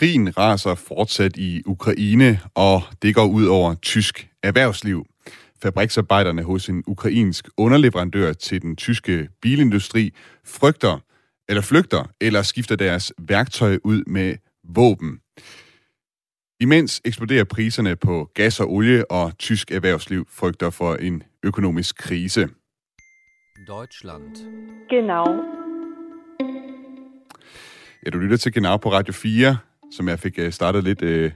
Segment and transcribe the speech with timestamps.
[0.00, 5.06] Krigen raser fortsat i Ukraine, og det går ud over tysk erhvervsliv.
[5.62, 10.98] Fabriksarbejderne hos en ukrainsk underleverandør til den tyske bilindustri frygter,
[11.48, 15.20] eller flygter, eller skifter deres værktøj ud med våben.
[16.60, 22.48] Imens eksploderer priserne på gas og olie, og tysk erhvervsliv frygter for en økonomisk krise.
[23.68, 24.36] Deutschland.
[24.90, 25.26] Genau.
[28.06, 29.56] Ja, du lytter til Genau på Radio 4,
[29.90, 31.30] som jeg fik øh, startet lidt, øh,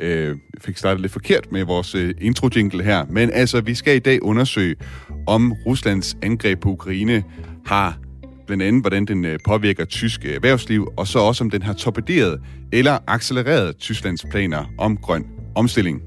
[0.00, 3.04] øh, fik startet lidt forkert med vores øh, intro-jingle her.
[3.10, 4.76] Men altså, vi skal i dag undersøge,
[5.26, 7.24] om Ruslands angreb på Ukraine
[7.66, 7.98] har
[8.46, 11.72] blandt andet, hvordan den øh, påvirker tysk øh, erhvervsliv, og så også, om den har
[11.72, 12.40] torpederet
[12.72, 16.02] eller accelereret Tysklands planer om grøn omstilling.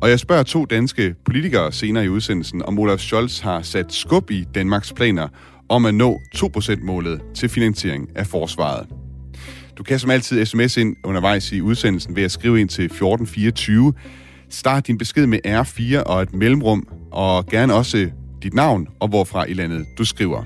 [0.00, 4.30] Og jeg spørger to danske politikere senere i udsendelsen, om Olaf Scholz har sat skub
[4.30, 5.28] i Danmarks planer
[5.68, 8.97] om at nå 2%-målet til finansiering af forsvaret.
[9.78, 13.92] Du kan som altid sms ind undervejs i udsendelsen ved at skrive ind til 1424.
[14.50, 18.10] Start din besked med R4 og et mellemrum, og gerne også
[18.42, 20.44] dit navn og hvorfra i landet du skriver.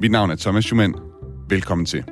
[0.00, 0.94] Mit navn er Thomas Schumann.
[1.48, 2.04] Velkommen til.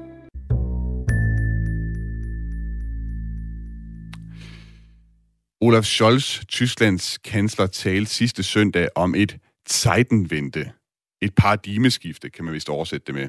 [5.60, 9.36] Olaf Scholz, Tysklands kansler, talte sidste søndag om et
[9.70, 10.70] Zeitenwende.
[11.22, 13.28] Et paradigmeskifte, kan man vist oversætte det med.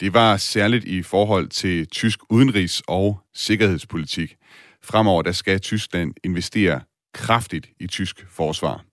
[0.00, 4.36] Det var særligt i forhold til tysk udenrigs- og sikkerhedspolitik.
[4.82, 6.80] Fremover der skal Tyskland investere
[7.14, 8.84] kraftigt i tysk forsvar.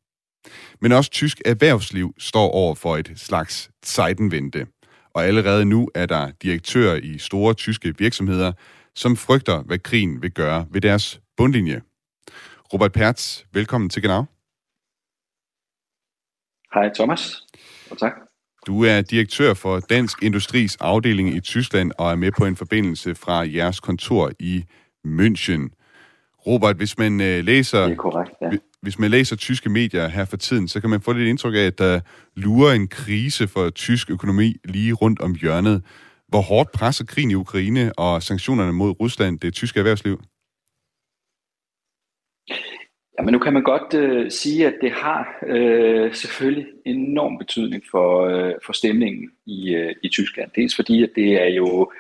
[0.81, 4.66] Men også tysk erhvervsliv står over for et slags Zeitenwende.
[5.13, 8.52] Og allerede nu er der direktører i store tyske virksomheder,
[8.95, 11.81] som frygter, hvad krigen vil gøre ved deres bundlinje.
[12.73, 14.25] Robert Pertz, velkommen til Genau.
[16.73, 17.45] Hej Thomas,
[17.91, 18.27] og tak.
[18.68, 23.16] Du er direktør for Dansk Industris afdeling i Tyskland og er med på en forbindelse
[23.16, 24.64] fra jeres kontor i
[25.08, 25.70] München.
[26.48, 27.84] Robert, hvis man øh, læser...
[27.84, 28.50] Det er korrekt, ja.
[28.82, 31.59] Hvis man læser tyske medier her for tiden, så kan man få lidt indtryk af,
[31.59, 32.00] at der
[32.36, 35.84] lurer en krise for tysk økonomi lige rundt om hjørnet.
[36.28, 40.22] Hvor hårdt presser krigen i Ukraine og sanktionerne mod Rusland det tyske erhvervsliv?
[43.19, 48.25] Jamen nu kan man godt øh, sige, at det har øh, selvfølgelig enorm betydning for,
[48.25, 50.51] øh, for stemningen i, øh, i Tyskland.
[50.55, 51.91] Dels fordi, at det er jo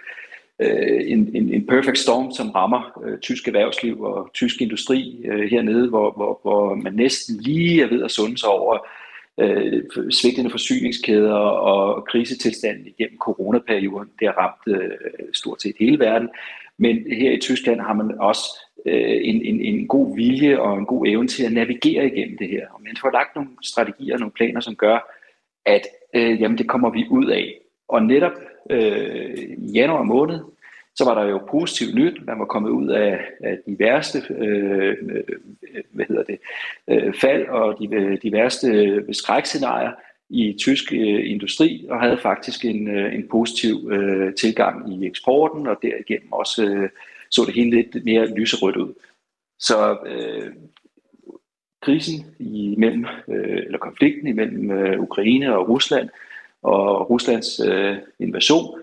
[0.59, 5.49] øh, en, en, en perfect storm, som rammer øh, tysk erhvervsliv og tysk industri øh,
[5.49, 8.87] hernede, hvor, hvor, hvor man næsten lige er ved at sunde sig over
[9.39, 14.09] øh, svigtende forsyningskæder og krisetilstanden igennem coronaperioden.
[14.19, 14.91] Det har ramt øh,
[15.33, 16.29] stort set hele verden.
[16.77, 20.85] Men her i Tyskland har man også øh, en, en, en god vilje og en
[20.85, 22.67] god evne til at navigere igennem det her.
[22.73, 25.13] Og man får lagt nogle strategier og nogle planer, som gør,
[25.65, 25.81] at
[26.13, 27.53] øh, jamen, det kommer vi ud af.
[27.87, 28.33] Og netop
[28.69, 30.39] øh, i januar måned,
[30.95, 32.25] så var der jo positivt nyt.
[32.25, 35.23] Man var kommet ud af, af de værste øh, øh
[35.91, 36.39] hvad hedder det,
[36.87, 39.91] øh, fald og de, øh, de værste øh, skrækscenarier
[40.29, 45.67] i tysk øh, industri og havde faktisk en, øh, en positiv øh, tilgang i eksporten
[45.67, 46.89] og derigennem også øh,
[47.31, 48.93] så det hele lidt mere lyserødt ud.
[49.59, 50.53] Så øh,
[51.81, 56.09] krisen imellem, øh, eller konflikten imellem øh, Ukraine og Rusland
[56.63, 58.81] og Ruslands øh, invasion,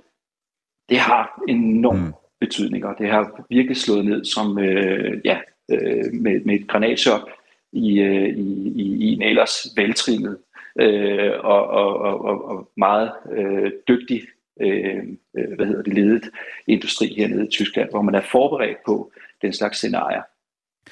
[0.89, 2.13] det har enorm mm.
[2.41, 5.39] betydning, og det har virkelig slået ned som øh, ja,
[5.71, 7.31] øh, med, med et granatchok
[7.73, 10.39] i, øh, i, i, i en ellers veltrimmet
[10.81, 14.23] øh, og, og, og, og meget øh, dygtig
[14.61, 15.03] Øh,
[15.39, 16.31] øh, hvad hedder det, ledet
[16.67, 20.23] industri hernede i Tyskland, hvor man er forberedt på den slags scenarier,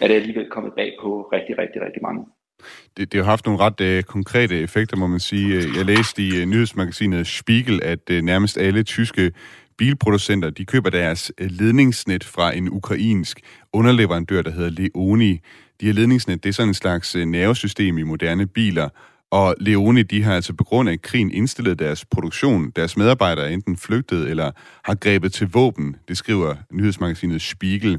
[0.00, 2.25] er det alligevel kommet bag på rigtig, rigtig, rigtig mange.
[2.97, 5.55] Det, det har haft nogle ret øh, konkrete effekter, må man sige.
[5.55, 9.33] Øh, jeg læste i øh, nyhedsmagasinet Spiegel, at øh, nærmest alle tyske
[9.78, 13.41] bilproducenter, de køber deres øh, ledningsnet fra en ukrainsk
[13.72, 15.41] underleverandør, der hedder Leoni.
[15.81, 18.89] De her ledningsnet, det er sådan en slags øh, nervesystem i moderne biler,
[19.32, 22.70] og Leone, de har altså på grund af krigen indstillet deres produktion.
[22.76, 24.50] Deres medarbejdere er enten flygtet eller
[24.84, 27.98] har grebet til våben, det skriver nyhedsmagasinet Spiegel.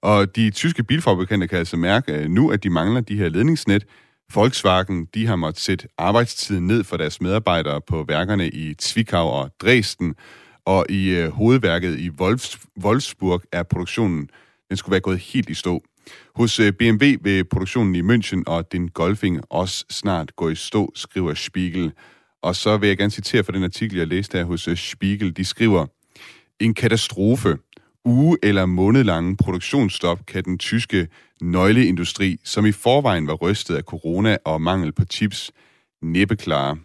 [0.00, 3.86] Og de tyske bilfabrikanter kan altså mærke nu, at de mangler de her ledningsnet.
[4.34, 9.50] Volkswagen, de har måttet sætte arbejdstiden ned for deres medarbejdere på værkerne i Zwickau og
[9.62, 10.14] Dresden.
[10.64, 12.10] Og i øh, hovedværket i
[12.84, 14.28] Wolfsburg er produktionen,
[14.68, 15.82] den skulle være gået helt i stå.
[16.34, 20.92] Hos øh, BMW vil produktionen i München og den Golfing også snart gå i stå,
[20.94, 21.92] skriver Spiegel.
[22.42, 25.36] Og så vil jeg gerne citere fra den artikel, jeg læste her hos øh, Spiegel.
[25.36, 25.86] De skriver,
[26.60, 27.58] en katastrofe.
[28.04, 31.08] Uge- eller månedlange produktionsstop kan den tyske
[31.42, 35.50] nøgleindustri, som i forvejen var rystet af corona og mangel på chips,
[36.02, 36.78] næppe klare.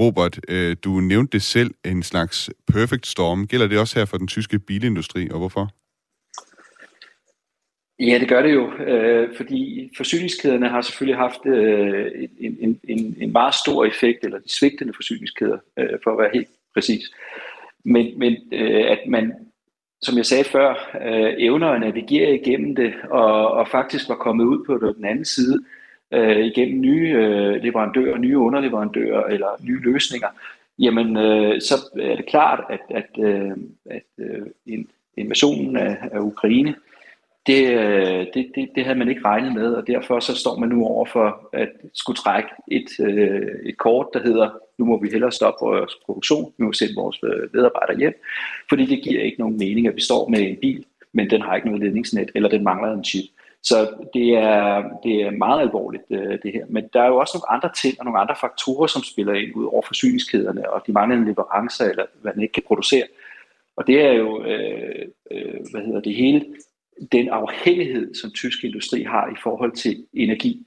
[0.00, 3.46] Robert, øh, du nævnte det selv, en slags perfect storm.
[3.46, 5.81] Gælder det også her for den tyske bilindustri, og hvorfor?
[7.98, 13.16] Ja, det gør det jo, øh, fordi forsyningskæderne har selvfølgelig haft øh, en, en, en,
[13.20, 17.12] en meget stor effekt, eller de svigtende forsyningskæder, øh, for at være helt præcis.
[17.84, 19.32] Men, men øh, at man,
[20.02, 24.44] som jeg sagde før, øh, evner at navigere igennem det, og, og faktisk var kommet
[24.44, 25.64] ud på den anden side,
[26.12, 30.28] øh, igennem nye øh, leverandører, nye underleverandører eller nye løsninger,
[30.78, 33.50] jamen øh, så er det klart, at, at, øh,
[33.90, 34.46] at øh,
[35.16, 36.91] invasionen af, af Ukraine, øh,
[37.50, 40.86] Øh, det, det, det havde man ikke regnet med, og derfor så står man nu
[40.86, 45.32] over for at skulle trække et, øh, et kort, der hedder, nu må vi hellere
[45.32, 48.14] stoppe vores produktion, nu må vi sende vores øh, medarbejdere hjem,
[48.68, 51.54] fordi det giver ikke nogen mening, at vi står med en bil, men den har
[51.54, 53.24] ikke noget ledningsnet, eller den mangler en chip.
[53.62, 56.08] Så det er, det er meget alvorligt,
[56.42, 56.64] det her.
[56.68, 59.56] Men der er jo også nogle andre ting og nogle andre faktorer, som spiller ind
[59.56, 63.04] ud over forsyningskæderne og de manglende leverancer, eller hvad man ikke kan producere.
[63.76, 66.44] Og det er jo, øh, øh, hvad hedder det hele,
[67.12, 70.66] den afhængighed, som tysk industri har i forhold til energi.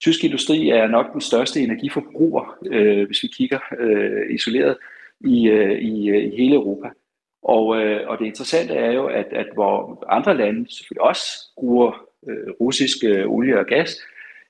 [0.00, 4.76] Tysk industri er nok den største energiforbruger, øh, hvis vi kigger øh, isoleret
[5.20, 6.88] i, øh, i, øh, i hele Europa.
[7.42, 11.22] Og, øh, og det interessante er jo, at, at hvor andre lande selvfølgelig også
[11.58, 13.96] bruger øh, russisk øh, olie og gas,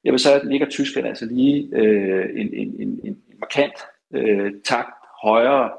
[0.05, 3.75] jamen så ligger Tyskland altså lige øh, en, en, en, en markant
[4.15, 5.71] øh, takt højere,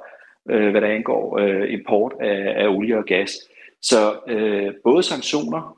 [0.49, 3.31] øh, hvad der angår øh, import af, af olie og gas.
[3.81, 5.77] Så øh, både sanktioner,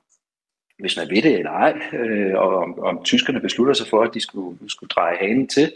[0.80, 4.14] hvis man ved det eller ej, øh, og om, om tyskerne beslutter sig for, at
[4.14, 5.72] de skulle, skulle dreje hanen til,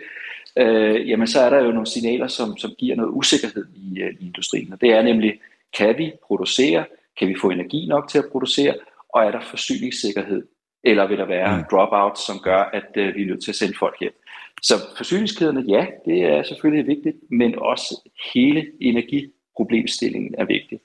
[0.58, 4.14] øh, jamen så er der jo nogle signaler, som, som giver noget usikkerhed i, øh,
[4.20, 4.74] i industrien.
[4.74, 5.40] Og det er nemlig,
[5.78, 6.86] kan vi producere?
[7.20, 8.76] Kan vi få energi nok til at producere?
[9.10, 10.44] Og er der forsyningssikkerhed?
[10.84, 11.64] Eller vil der være mm.
[11.72, 14.14] dropout, som gør, at øh, vi er nødt til at sende folk hjem?
[14.62, 20.80] Så forsyningskæderne, ja, det er selvfølgelig vigtigt, men også hele energiproblemstillingen er vigtig.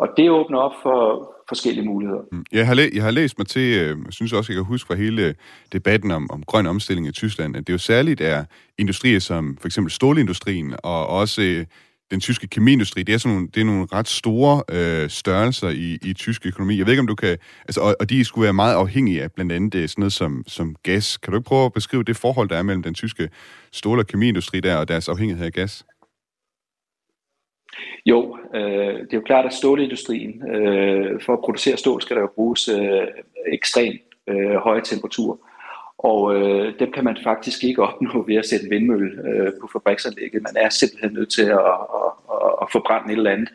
[0.00, 2.20] Og det åbner op for forskellige muligheder.
[2.32, 2.44] Mm.
[2.52, 4.86] Jeg har, læ- jeg har læst mig til, øh, jeg synes også, jeg kan huske
[4.86, 5.34] fra hele øh,
[5.72, 8.44] debatten om, om grøn omstilling i Tyskland, at det jo særligt er
[8.78, 11.66] industrier som for eksempel stålindustrien og også øh,
[12.10, 15.98] den tyske kemiindustri, det er, sådan nogle, det er nogle ret store øh, størrelser i,
[16.02, 16.78] i tysk økonomi.
[16.78, 17.38] Jeg ved ikke, om du kan...
[17.64, 20.44] Altså, og, og de skulle være meget afhængige af blandt andet det, sådan noget som,
[20.46, 21.16] som gas.
[21.16, 23.28] Kan du ikke prøve at beskrive det forhold, der er mellem den tyske
[23.72, 25.84] stål- og kemiindustri der og deres afhængighed af gas?
[28.06, 32.22] Jo, øh, det er jo klart, at stålindustrien, øh, for at producere stål, skal der
[32.22, 33.06] jo bruges øh,
[33.52, 35.36] ekstremt øh, høje temperaturer.
[35.98, 39.68] Og øh, dem kan man faktisk ikke opnå ved at sætte en vindmølle øh, på
[39.72, 40.42] fabriksanlægget.
[40.42, 41.58] Man er simpelthen nødt til at,
[41.98, 43.48] at, at, at forbrænde et eller andet,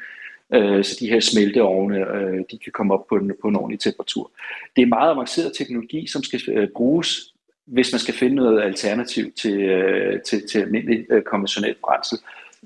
[0.54, 3.80] øh, så de her smelteovne øh, de kan komme op på en, på en ordentlig
[3.80, 4.32] temperatur.
[4.76, 7.34] Det er meget avanceret teknologi, som skal øh, bruges,
[7.66, 12.18] hvis man skal finde noget alternativ til, øh, til, til almindelig øh, konventionelt brændsel,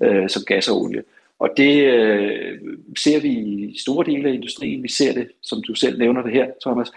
[0.02, 1.02] øh, som gas og olie.
[1.40, 2.58] Og det øh,
[2.98, 4.82] ser vi i store dele af industrien.
[4.82, 6.92] Vi ser det, som du selv nævner det her, Thomas,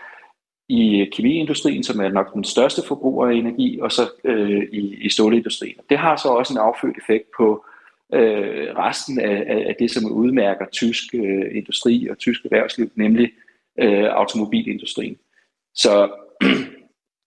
[0.69, 5.09] i kemiindustrien, som er nok den største forbruger af energi, og så øh, i, i
[5.09, 5.75] stålindustrien.
[5.89, 7.65] Det har så også en affødt effekt på
[8.13, 13.31] øh, resten af, af det, som udmærker tysk øh, industri og tysk erhvervsliv, nemlig
[13.79, 15.17] øh, automobilindustrien.
[15.75, 16.09] Så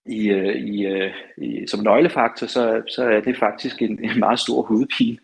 [0.07, 4.39] i, øh, i, øh, i, som nøglefaktor, så, så er det faktisk en, en meget
[4.39, 5.17] stor hovedpine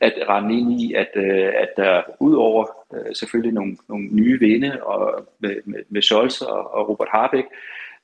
[0.00, 2.66] at rende ind i, at, øh, at der udover
[3.14, 7.46] selvfølgelig nogle, nogle nye vinde og med, med, med Scholz og, og Robert Harbeck,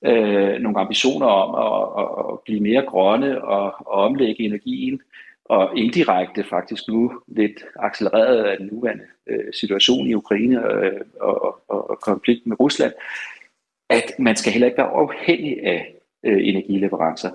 [0.05, 5.00] øh, nogle ambitioner om at, at, at blive mere grønne og, og omlægge energien,
[5.45, 11.61] og indirekte faktisk nu lidt accelereret af den nuværende øh, situation i Ukraine øh, og,
[11.69, 12.93] og, og konflikten med Rusland,
[13.88, 17.31] at man skal heller ikke være afhængig af øh, energileverancer.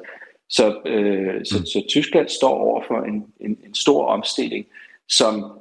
[0.49, 1.65] Så, øh, så, mm.
[1.65, 4.65] så Tyskland står over for en, en, en stor omstilling,
[5.07, 5.51] som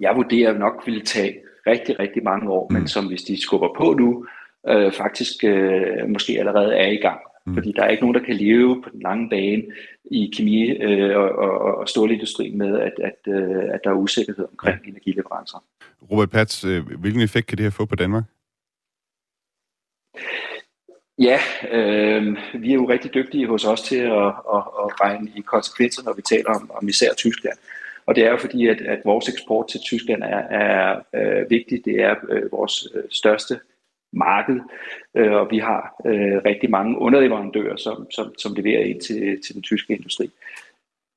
[0.00, 2.74] jeg vurderer nok vil tage rigtig, rigtig mange år, mm.
[2.74, 4.26] men som hvis de skubber på nu,
[4.68, 7.20] øh, faktisk øh, måske allerede er i gang.
[7.46, 7.54] Mm.
[7.54, 9.62] Fordi der er ikke nogen, der kan leve på den lange bane
[10.10, 14.44] i kemi- øh, og, og, og stålindustrien med, at, at, øh, at der er usikkerhed
[14.50, 14.90] omkring ja.
[14.90, 15.64] energileverancer.
[16.10, 18.24] Robert Pats, øh, hvilken effekt kan det her få på Danmark?
[21.18, 21.38] Ja,
[21.70, 26.02] øh, vi er jo rigtig dygtige hos os til at, at, at regne i konsekvenser,
[26.02, 27.58] når vi taler om, om især Tyskland.
[28.06, 31.84] Og det er jo fordi, at, at vores eksport til Tyskland er, er øh, vigtig.
[31.84, 33.60] Det er øh, vores øh, største
[34.12, 34.60] marked,
[35.16, 39.54] øh, og vi har øh, rigtig mange underleverandører, som, som, som leverer ind til, til
[39.54, 40.30] den tyske industri.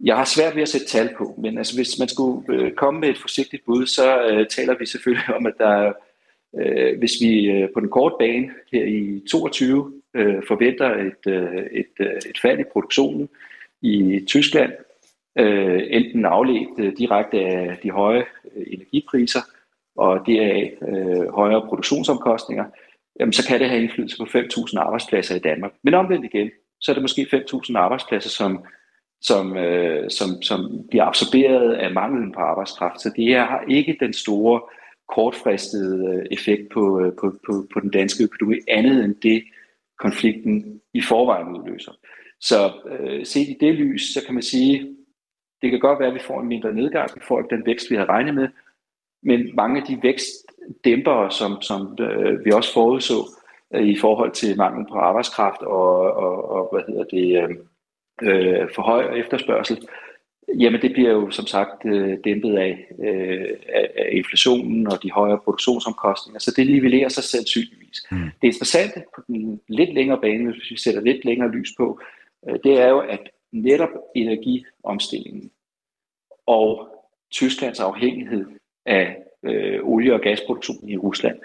[0.04, 3.00] Jeg har svært ved at sætte tal på, men altså, hvis man skulle øh, komme
[3.00, 5.94] med et forsigtigt bud, så øh, taler vi selvfølgelig om, at der
[6.60, 11.64] Øh, hvis vi øh, på den korte bane her i 22 øh, forventer et, øh,
[11.72, 13.30] et, øh, et fald i produktionen
[13.82, 14.72] i Tyskland,
[15.38, 18.26] øh, enten afledt øh, direkte af de høje
[18.56, 19.42] øh, energipriser
[19.96, 22.66] og deraf øh, højere produktionsomkostninger,
[23.20, 25.72] jamen, så kan det have indflydelse på 5.000 arbejdspladser i Danmark.
[25.84, 26.50] Men omvendt igen,
[26.82, 28.66] så er det måske 5.000 arbejdspladser, som,
[29.22, 33.02] som, øh, som, som bliver absorberet af manglen på arbejdskraft.
[33.02, 34.62] Så det her har ikke den store
[35.16, 39.44] kortfristede øh, effekt på, øh, på, på, på den danske økonomi, andet end det,
[40.00, 41.92] konflikten i forvejen udløser.
[42.40, 44.96] Så øh, set i det lys, så kan man sige,
[45.62, 47.90] det kan godt være, at vi får en mindre nedgang, vi får ikke den vækst,
[47.90, 48.48] vi havde regnet med,
[49.24, 53.14] men mange af de vækstdæmpere, som, som øh, vi også forudså
[53.74, 57.56] øh, i forhold til mangel på arbejdskraft og, og, og hvad hedder det, øh,
[58.22, 59.88] øh, for høj efterspørgsel,
[60.56, 65.40] jamen det bliver jo som sagt øh, dæmpet af, øh, af, inflationen og de højere
[65.44, 68.06] produktionsomkostninger, så det nivellerer sig sandsynligvis.
[68.12, 68.18] Mm.
[68.18, 72.00] Det interessante på den lidt længere bane, hvis vi sætter lidt længere lys på,
[72.50, 75.52] øh, det er jo, at netop energiomstillingen
[76.46, 76.88] og
[77.32, 78.46] Tysklands afhængighed
[78.86, 81.40] af øh, olie- og gasproduktionen i Rusland,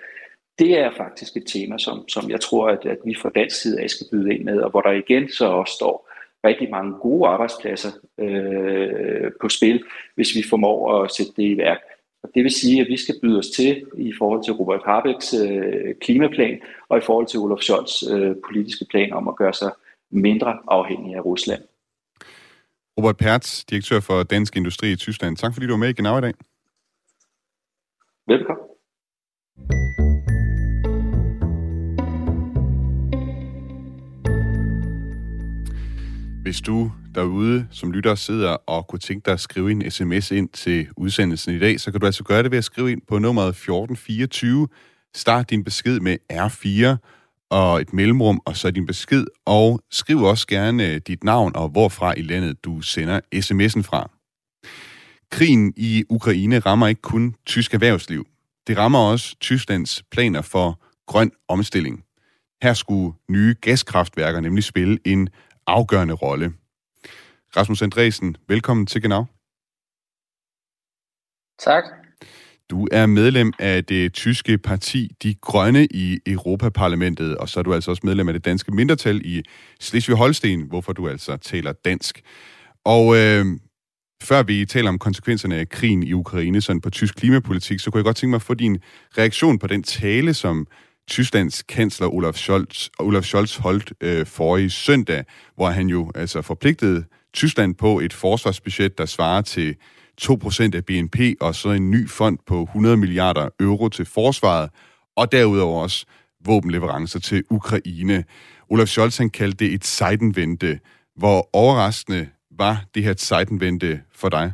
[0.58, 3.80] det er faktisk et tema, som, som jeg tror, at, at vi fra dansk side
[3.80, 6.11] af skal byde ind med, og hvor der igen så også står
[6.44, 9.84] rigtig mange gode arbejdspladser øh, på spil,
[10.14, 11.78] hvis vi formår at sætte det i værk.
[12.22, 15.34] Og det vil sige, at vi skal byde os til i forhold til Robert Habecks
[15.34, 19.72] øh, klimaplan og i forhold til Olaf Scholz øh, politiske plan om at gøre sig
[20.10, 21.62] mindre afhængig af Rusland.
[22.98, 25.36] Robert Pertz, direktør for Dansk Industri i Tyskland.
[25.36, 26.34] Tak fordi du var med i Genau i dag.
[28.26, 28.71] Velkommen.
[36.52, 40.48] Hvis du derude som lytter sidder og kunne tænke dig at skrive en sms ind
[40.48, 43.18] til udsendelsen i dag, så kan du altså gøre det ved at skrive ind på
[43.18, 44.68] nummeret 1424.
[45.14, 46.96] Start din besked med R4
[47.50, 51.68] og et mellemrum, og så din besked, og skriv også gerne øh, dit navn og
[51.68, 54.10] hvorfra i landet du sender sms'en fra.
[55.30, 58.26] Krigen i Ukraine rammer ikke kun tysk erhvervsliv.
[58.66, 62.04] Det rammer også Tysklands planer for grøn omstilling.
[62.62, 65.28] Her skulle nye gaskraftværker nemlig spille en
[65.72, 66.52] afgørende rolle.
[67.56, 69.24] Rasmus Andresen, velkommen til Genau.
[71.58, 71.84] Tak.
[72.70, 77.74] Du er medlem af det tyske parti De Grønne i Europaparlamentet, og så er du
[77.74, 79.42] altså også medlem af det danske mindretal i
[79.80, 82.22] Slesvig-Holsten, hvorfor du altså taler dansk.
[82.84, 83.46] Og øh,
[84.22, 87.98] før vi taler om konsekvenserne af krigen i Ukraine sådan på tysk klimapolitik, så kunne
[87.98, 88.78] jeg godt tænke mig at få din
[89.18, 90.66] reaktion på den tale, som
[91.08, 95.24] Tysklands kansler Olaf Scholz, Olaf Scholz holdt øh, forrige søndag,
[95.56, 97.04] hvor han jo altså forpligtede
[97.34, 99.76] Tyskland på et forsvarsbudget, der svarer til
[100.22, 104.70] 2% af BNP, og så en ny fond på 100 milliarder euro til forsvaret,
[105.16, 106.06] og derudover også
[106.44, 108.24] våbenleverancer til Ukraine.
[108.70, 110.80] Olaf Scholz han kaldte det et sejdenvente.
[111.16, 114.52] Hvor overraskende var det her sejdenvente for dig?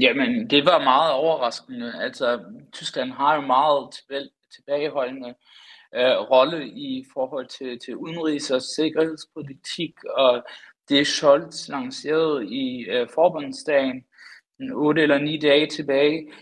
[0.00, 2.02] Jamen, det var meget overraskende.
[2.02, 3.94] Altså, Tyskland har jo meget
[4.54, 5.34] tilbageholdende
[5.94, 10.44] øh, rolle i forhold til, til udenrigs- og sikkerhedspolitik, og
[10.88, 14.04] det Scholz lancerede i øh, forbundsdagen,
[14.72, 16.32] 8 eller 9 dage tilbage,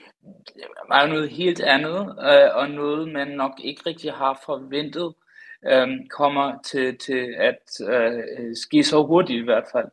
[0.88, 5.14] var jo noget helt andet, øh, og noget man nok ikke rigtig har forventet,
[5.66, 9.88] øh, kommer til, til at øh, øh ske så hurtigt i hvert fald.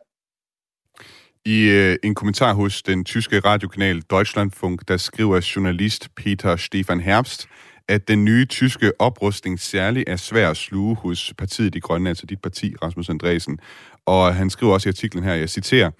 [1.47, 7.47] I øh, en kommentar hos den tyske radiokanal Deutschlandfunk, der skriver journalist Peter Stefan Herbst,
[7.87, 12.25] at den nye tyske oprustning særlig er svær at sluge hos partiet De Grønne, altså
[12.25, 13.59] dit parti, Rasmus Andresen.
[14.05, 15.91] Og han skriver også i artiklen her, jeg citerer,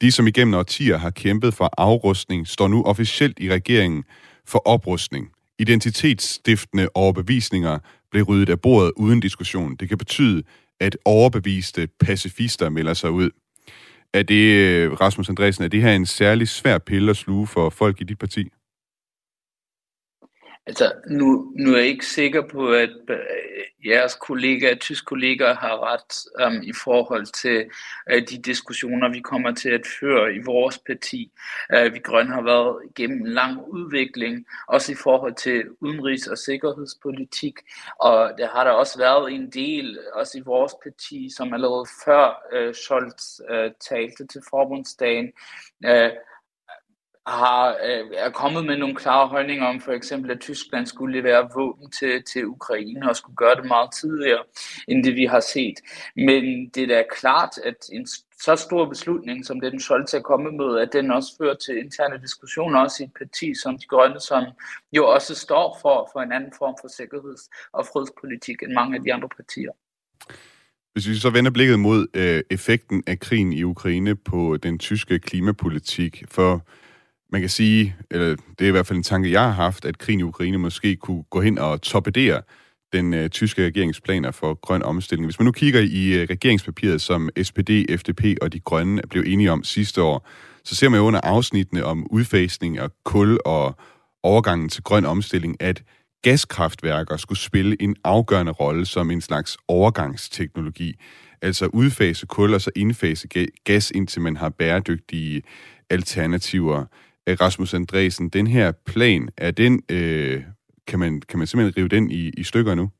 [0.00, 4.04] de, som igennem årtier har kæmpet for afrustning, står nu officielt i regeringen
[4.46, 5.28] for oprustning.
[5.58, 7.78] Identitetsstiftende overbevisninger
[8.10, 9.76] blev ryddet af bordet uden diskussion.
[9.76, 10.42] Det kan betyde,
[10.80, 13.30] at overbeviste pacifister melder sig ud.
[14.14, 17.70] Er det, øh, Rasmus Andresen, er det her en særlig svær pille at sluge for
[17.70, 18.48] folk i dit parti?
[20.66, 23.18] Altså, nu, nu er jeg ikke sikker på, at øh,
[23.86, 27.70] jeres kollegaer, tysk kollegaer, har ret um, i forhold til
[28.12, 31.30] uh, de diskussioner, vi kommer til at føre i vores parti.
[31.76, 36.38] Uh, vi grønne har været igennem en lang udvikling, også i forhold til udenrigs- og
[36.38, 37.54] sikkerhedspolitik,
[38.00, 42.42] og der har der også været en del, også i vores parti, som allerede før
[42.56, 45.32] uh, Scholz uh, talte til forbundsdagen,
[45.86, 46.10] uh,
[47.26, 51.48] har, øh, er kommet med nogle klare holdninger om for eksempel, at Tyskland skulle levere
[51.54, 54.42] våben til, til Ukraine og skulle gøre det meget tidligere,
[54.88, 55.74] end det vi har set.
[56.16, 58.06] Men det er da klart, at en
[58.40, 62.22] så stor beslutning, som den Scholz er kommet med, at den også fører til interne
[62.22, 64.44] diskussioner, også i et parti som De Grønne, som
[64.92, 69.02] jo også står for, for en anden form for sikkerheds- og fredspolitik end mange af
[69.02, 69.70] de andre partier.
[70.92, 75.18] Hvis vi så vender blikket mod øh, effekten af krigen i Ukraine på den tyske
[75.18, 76.66] klimapolitik, for
[77.32, 79.98] man kan sige, eller det er i hvert fald en tanke, jeg har haft, at
[79.98, 82.42] krigen i Ukraine måske kunne gå hen og torpedere
[82.92, 85.26] den øh, tyske regeringsplaner for grøn omstilling.
[85.26, 89.52] Hvis man nu kigger i øh, regeringspapiret, som SPD, FDP og de grønne blev enige
[89.52, 90.28] om sidste år,
[90.64, 93.76] så ser man jo under afsnittene om udfasning af kul og
[94.22, 95.82] overgangen til grøn omstilling, at
[96.22, 100.94] gaskraftværker skulle spille en afgørende rolle som en slags overgangsteknologi.
[101.42, 103.28] Altså udfase kul og så indfase
[103.64, 105.42] gas, indtil man har bæredygtige
[105.90, 106.84] alternativer.
[107.28, 110.44] Øh, Rasmus Andresen, den her plan, er den, øh,
[110.86, 112.90] kan, man, kan man simpelthen rive den i, i stykker nu?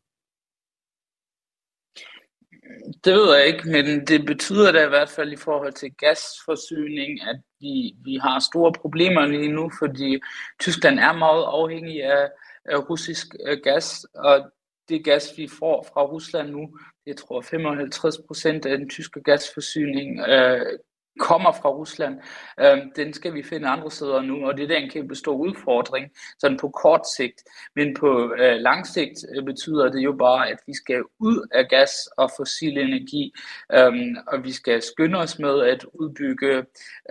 [3.04, 7.22] Det ved jeg ikke, men det betyder da i hvert fald i forhold til gasforsyning,
[7.22, 10.18] at vi, vi har store problemer lige nu, fordi
[10.60, 12.28] Tyskland er meget afhængig af,
[12.64, 14.50] af russisk øh, gas, og
[14.88, 20.20] det gas, vi får fra Rusland nu, jeg tror 55 procent af den tyske gasforsyning
[20.20, 20.78] øh,
[21.18, 22.20] kommer fra Rusland,
[22.60, 26.10] øh, den skal vi finde andre steder nu, og det er en kæmpe stor udfordring,
[26.38, 27.42] sådan på kort sigt.
[27.76, 31.68] Men på øh, lang sigt øh, betyder det jo bare, at vi skal ud af
[31.68, 33.32] gas og fossil energi,
[33.72, 33.92] øh,
[34.26, 36.56] og vi skal skynde os med at udbygge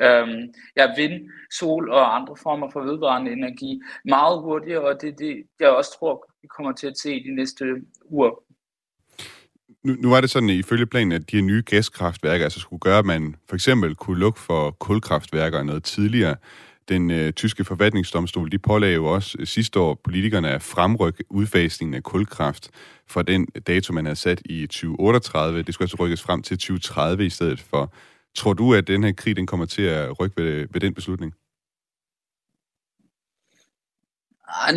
[0.01, 0.27] øh,
[0.77, 1.29] ja, vind,
[1.59, 5.97] sol og andre former for vedvarende energi meget hurtigere, og det er det, jeg også
[5.99, 7.65] tror, vi kommer til at se de næste
[8.09, 8.52] uger
[9.83, 12.99] nu, nu var det sådan ifølge planen, at de her nye gaskraftværker altså skulle gøre,
[12.99, 16.35] at man for eksempel kunne lukke for kulkraftværker noget tidligere.
[16.89, 21.93] Den øh, tyske forfatningsdomstol, de pålagde jo også øh, sidste år politikerne at fremrykke udfasningen
[21.93, 22.69] af kulkraft
[23.07, 25.63] fra den dato, man havde sat i 2038.
[25.63, 27.93] Det skulle altså rykkes frem til 2030 i stedet for.
[28.35, 31.33] Tror du, at den her krig den kommer til at rykke ved, ved den beslutning?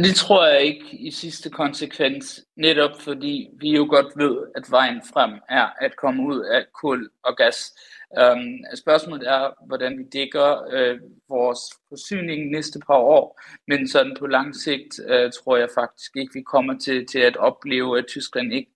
[0.05, 5.03] Det tror jeg ikke i sidste konsekvens, netop fordi vi jo godt ved, at vejen
[5.13, 7.75] frem er at komme ud af kul og gas.
[8.21, 14.27] Um, spørgsmålet er, hvordan vi dækker uh, vores forsyning næste par år, men sådan på
[14.27, 18.53] lang sigt uh, tror jeg faktisk ikke, vi kommer til, til at opleve, at Tyskland
[18.53, 18.71] ikke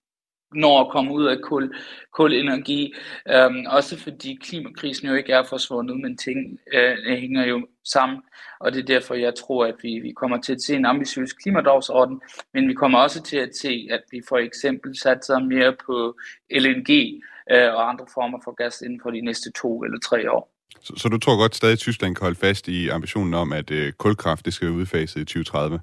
[0.53, 1.75] når at komme ud af kul,
[2.13, 2.93] kulenergi.
[3.35, 8.19] Um, også fordi klimakrisen jo ikke er forsvundet, men ting uh, hænger jo sammen.
[8.59, 11.33] Og det er derfor, jeg tror, at vi, vi kommer til at se en ambitiøs
[11.33, 12.21] klimadagsorden,
[12.53, 16.17] men vi kommer også til at se, at vi for eksempel satser mere på
[16.51, 17.21] LNG
[17.53, 20.51] uh, og andre former for gas inden for de næste to eller tre år.
[20.79, 23.71] Så, så du tror godt stadig, at Tyskland kan holde fast i ambitionen om, at
[23.71, 25.79] uh, kulkraft det skal udfaset i 2030?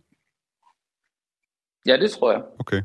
[1.86, 2.42] Ja, det tror jeg.
[2.58, 2.82] Okay.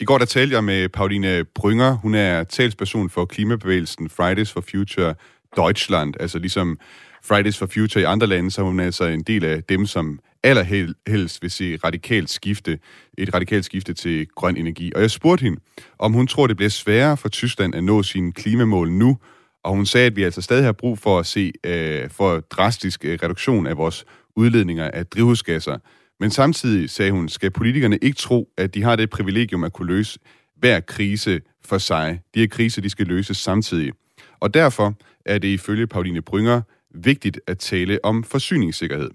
[0.00, 1.92] I går der talte jeg med Pauline Brynger.
[1.92, 5.14] Hun er talsperson for klimabevægelsen Fridays for Future
[5.56, 6.14] Deutschland.
[6.20, 6.78] Altså ligesom
[7.24, 10.18] Fridays for Future i andre lande, så hun er altså en del af dem, som
[10.42, 12.78] allerhelst vil se radikalt skifte,
[13.18, 14.92] et radikalt skifte til grøn energi.
[14.94, 15.60] Og jeg spurgte hende,
[15.98, 19.18] om hun tror, det bliver sværere for Tyskland at nå sine klimamål nu,
[19.64, 23.04] og hun sagde, at vi altså stadig har brug for at se øh, for drastisk
[23.04, 24.04] øh, reduktion af vores
[24.36, 25.78] udledninger af drivhusgasser.
[26.20, 29.94] Men samtidig, sagde hun, skal politikerne ikke tro, at de har det privilegium at kunne
[29.96, 30.18] løse
[30.56, 32.20] hver krise for sig.
[32.34, 33.92] De her kriser, de skal løses samtidig.
[34.40, 39.10] Og derfor er det ifølge Pauline Brynger vigtigt at tale om forsyningssikkerhed.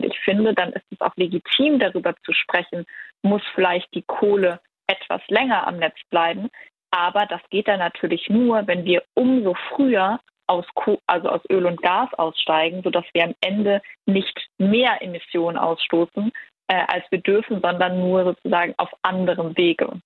[0.00, 2.84] Ich finde, dann ist es auch legitim, darüber zu sprechen,
[3.22, 6.48] muss vielleicht die Kohle etwas länger am Netz bleiben.
[6.90, 10.66] Aber das geht dann natürlich nur, wenn wir umso früher aus,
[11.06, 16.32] also aus Öl und Gas aussteigen, sodass wir am Ende nicht mehr Emissionen ausstoßen,
[16.68, 20.00] äh, als wir dürfen, sondern nur sozusagen auf anderem Wege.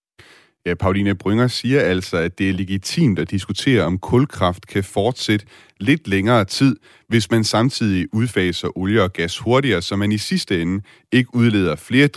[0.66, 5.46] Ja, Pauline Brynger siger altså, at det er legitimt at diskutere, om kulkraft kan fortsætte
[5.80, 6.76] lidt længere tid,
[7.08, 11.76] hvis man samtidig udfaser olie og gas hurtigere, så man i sidste ende ikke udleder
[11.88, 12.08] flere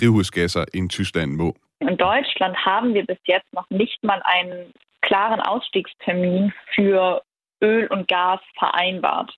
[0.00, 1.56] drivhusgasser, end Tyskland må.
[1.80, 7.22] In Deutschland haben wir bis jetzt noch nicht mal einen klaren Ausstiegstermin für
[7.62, 9.30] Öl und Gas vereinbart.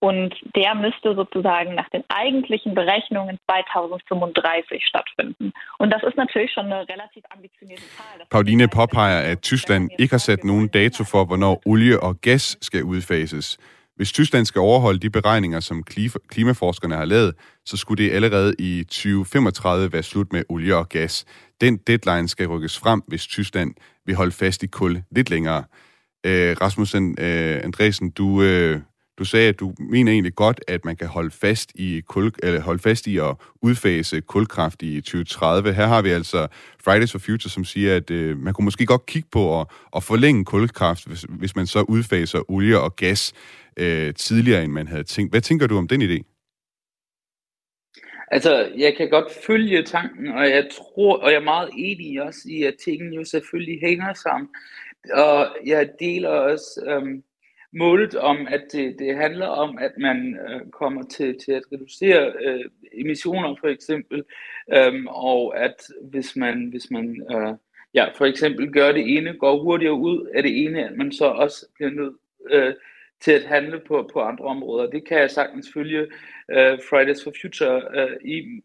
[0.00, 5.52] Und der müsste sozusagen nach den eigentlichen Berechnungen 2035 stattfinden.
[5.78, 8.26] Und das ist natürlich schon eine relativ ambitionierte Zahl.
[8.30, 12.82] Pauline påpeger, at Tyskland ikke har sat nogen dato for, hvornår olie og gas skal
[12.82, 13.58] udfases.
[13.96, 15.82] Hvis Tyskland skal overholde de beregninger, som
[16.28, 17.34] klimaforskerne har lavet,
[17.64, 21.24] så skulle det allerede i 2035 være slut med olie og gas.
[21.60, 23.74] Den deadline skal rykkes frem, hvis Tyskland
[24.06, 25.64] vil holde fast i kul lidt længere.
[26.26, 28.80] Øh, Rasmus øh, Andresen, du, øh,
[29.18, 32.60] du sagde, at du mener egentlig godt, at man kan holde fast i, kul, eller
[32.60, 35.72] holde fast i at udfase kulkraft i 2030.
[35.72, 36.46] Her har vi altså
[36.84, 40.02] Fridays for Future, som siger, at øh, man kunne måske godt kigge på at, at
[40.02, 43.32] forlænge kulkraft, hvis, hvis man så udfaser olie og gas
[43.76, 45.32] øh, tidligere, end man havde tænkt.
[45.32, 46.36] Hvad tænker du om den idé?
[48.30, 52.40] Altså, jeg kan godt følge tanken, og jeg tror, og jeg er meget enig også
[52.46, 54.48] i, at tingene jo selvfølgelig hænger sammen.
[55.12, 57.22] Og jeg deler også øhm,
[57.72, 62.32] målet om, at det, det handler om, at man øh, kommer til, til at reducere
[62.40, 64.24] øh, emissioner for eksempel,
[64.74, 67.54] øhm, og at hvis man, hvis man øh,
[67.94, 71.24] ja, for eksempel gør det ene, går hurtigere ud af det ene, at man så
[71.24, 72.16] også bliver nødt
[72.50, 72.74] øh,
[73.20, 74.90] til at handle på, på andre områder.
[74.90, 76.00] Det kan jeg sagtens følge
[76.50, 78.62] øh, Fridays for Future øh, i.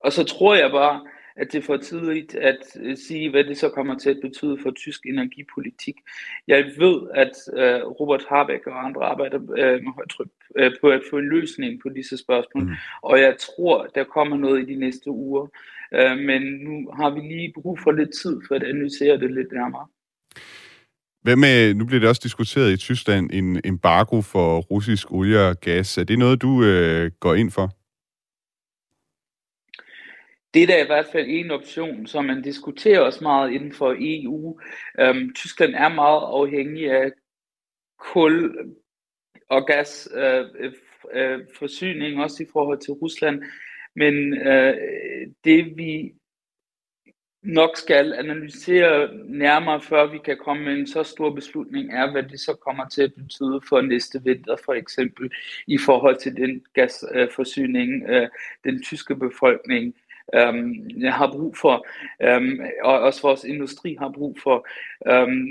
[0.00, 1.06] Og så tror jeg bare,
[1.36, 4.58] at det er for tidligt at øh, sige, hvad det så kommer til at betyde
[4.62, 5.96] for tysk energipolitik.
[6.48, 11.02] Jeg ved, at øh, Robert Habeck og andre arbejder øh, med højtryk øh, på at
[11.10, 12.74] få en løsning på disse spørgsmål, mm.
[13.02, 15.46] og jeg tror, der kommer noget i de næste uger.
[15.94, 19.52] Øh, men nu har vi lige brug for lidt tid for at analysere det lidt
[19.52, 19.86] nærmere.
[21.22, 25.60] Hvad med, nu bliver det også diskuteret i Tyskland, en embargo for russisk olie og
[25.60, 25.98] gas.
[25.98, 27.70] Er det noget, du øh, går ind for?
[30.56, 33.96] Det er da i hvert fald en option, som man diskuterer også meget inden for
[33.98, 34.60] EU.
[35.00, 37.10] Øhm, Tyskland er meget afhængig af
[37.98, 38.56] kul
[39.48, 40.72] og gas øh, øh,
[41.12, 43.42] øh, forsyning, også i forhold til Rusland.
[43.96, 44.74] Men øh,
[45.44, 46.14] det vi
[47.42, 52.22] nok skal analysere nærmere, før vi kan komme med en så stor beslutning, er, hvad
[52.22, 55.30] det så kommer til at betyde for næste vinter, for eksempel
[55.66, 58.28] i forhold til den gasforsyning, øh,
[58.64, 59.94] den tyske befolkning
[60.34, 61.86] øhm, har brug for,
[62.22, 64.68] øhm, og også vores industri har brug for,
[65.06, 65.50] øhm,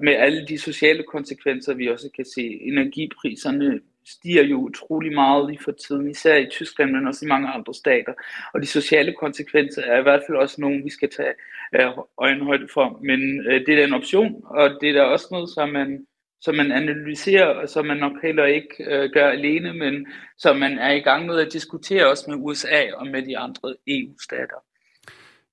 [0.00, 2.58] med alle de sociale konsekvenser, vi også kan se.
[2.62, 7.48] Energipriserne stiger jo utrolig meget lige for tiden, især i Tyskland, men også i mange
[7.48, 8.12] andre stater.
[8.54, 11.34] Og de sociale konsekvenser er i hvert fald også nogle, vi skal tage
[11.74, 12.98] øh, øjenhøjde for.
[13.02, 16.06] Men øh, det er en option, og det er da også noget, som man
[16.44, 20.06] som man analyserer, og som man nok heller ikke øh, gør alene, men
[20.38, 23.74] som man er i gang med at diskutere også med USA og med de andre
[23.86, 24.56] EU-stater.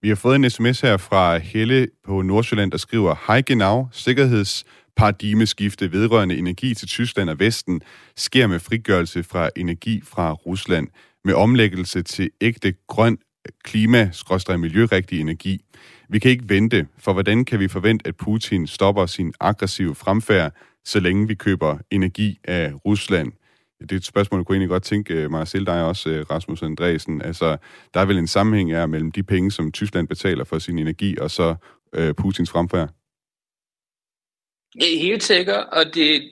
[0.01, 5.91] Vi har fået en sms her fra Helle på Nordsjælland, der skriver, Hej genau, sikkerhedsparadigmeskifte
[5.91, 7.82] vedrørende energi til Tyskland og Vesten
[8.15, 10.88] sker med frigørelse fra energi fra Rusland,
[11.23, 13.17] med omlæggelse til ægte grøn
[13.63, 15.65] klima-miljørigtig energi.
[16.10, 20.54] Vi kan ikke vente, for hvordan kan vi forvente, at Putin stopper sin aggressive fremfærd,
[20.86, 23.32] så længe vi køber energi af Rusland?
[23.82, 26.10] Det er et spørgsmål, jeg kunne egentlig godt tænke øh, mig at stille dig også,
[26.10, 27.22] øh, Rasmus Andresen.
[27.22, 27.58] Altså,
[27.94, 31.17] der er vel en sammenhæng her mellem de penge, som Tyskland betaler for sin energi,
[31.17, 31.56] og så
[31.94, 32.89] øh, Putins fremfærd?
[34.82, 36.32] Helt sikkert, og det,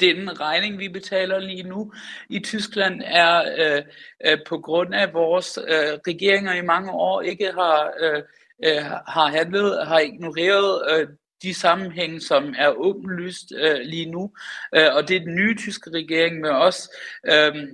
[0.00, 1.92] den regning, vi betaler lige nu
[2.30, 3.82] i Tyskland, er øh,
[4.26, 8.22] øh, på grund af vores øh, regeringer i mange år ikke har, øh,
[8.64, 11.08] øh, har handlet, har ignoreret øh,
[11.42, 14.32] de sammenhænge, som er åbenlyst øh, lige nu.
[14.74, 16.90] Øh, og det den nye tyske regering med os
[17.26, 17.68] øh,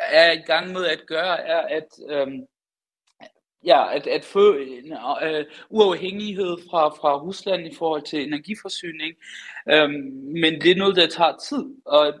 [0.00, 1.88] er i gang med at gøre, er at...
[2.10, 2.26] Øh,
[3.66, 9.14] ja, at, at få en uh, uafhængighed fra, fra Rusland i forhold til energiforsyning.
[9.72, 9.90] Um,
[10.42, 12.14] men det er noget, der tager tid, og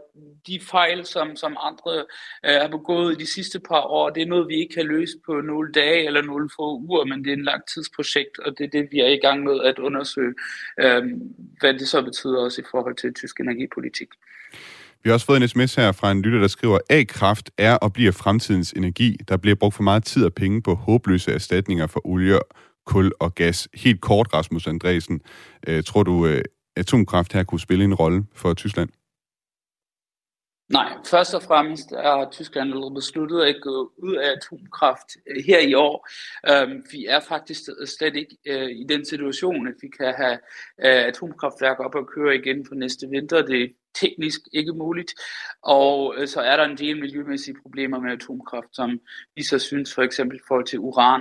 [0.46, 2.04] de fejl, som, som andre
[2.48, 5.18] uh, har begået i de sidste par år, det er noget, vi ikke kan løse
[5.26, 8.70] på nogle dage eller nogle få uger, men det er en langtidsprojekt, og det er
[8.70, 10.34] det, vi er i gang med at undersøge,
[10.84, 14.08] um, hvad det så betyder også i forhold til tysk energipolitik.
[15.02, 17.92] Vi har også fået en sms her fra en lytter, der skriver, A-kraft er og
[17.92, 19.16] bliver fremtidens energi.
[19.28, 22.38] Der bliver brugt for meget tid og penge på håbløse erstatninger for olie,
[22.86, 23.68] kul og gas.
[23.74, 25.20] Helt kort, Rasmus Andresen.
[25.66, 26.42] Øh, tror du, øh,
[26.76, 28.88] atomkraft her kunne spille en rolle for Tyskland?
[30.72, 35.58] Nej, først og fremmest er Tyskland allerede besluttet at gå ud af atomkraft øh, her
[35.58, 36.08] i år.
[36.50, 37.60] Øhm, vi er faktisk
[37.98, 40.38] slet ikke øh, i den situation, at vi kan have
[40.84, 43.42] øh, atomkraftværker op og køre igen for næste vinter.
[43.42, 45.14] Det teknisk ikke muligt.
[45.62, 49.00] Og øh, så er der en del miljømæssige problemer med atomkraft, som
[49.36, 51.20] vi så synes for eksempel i forhold til uran,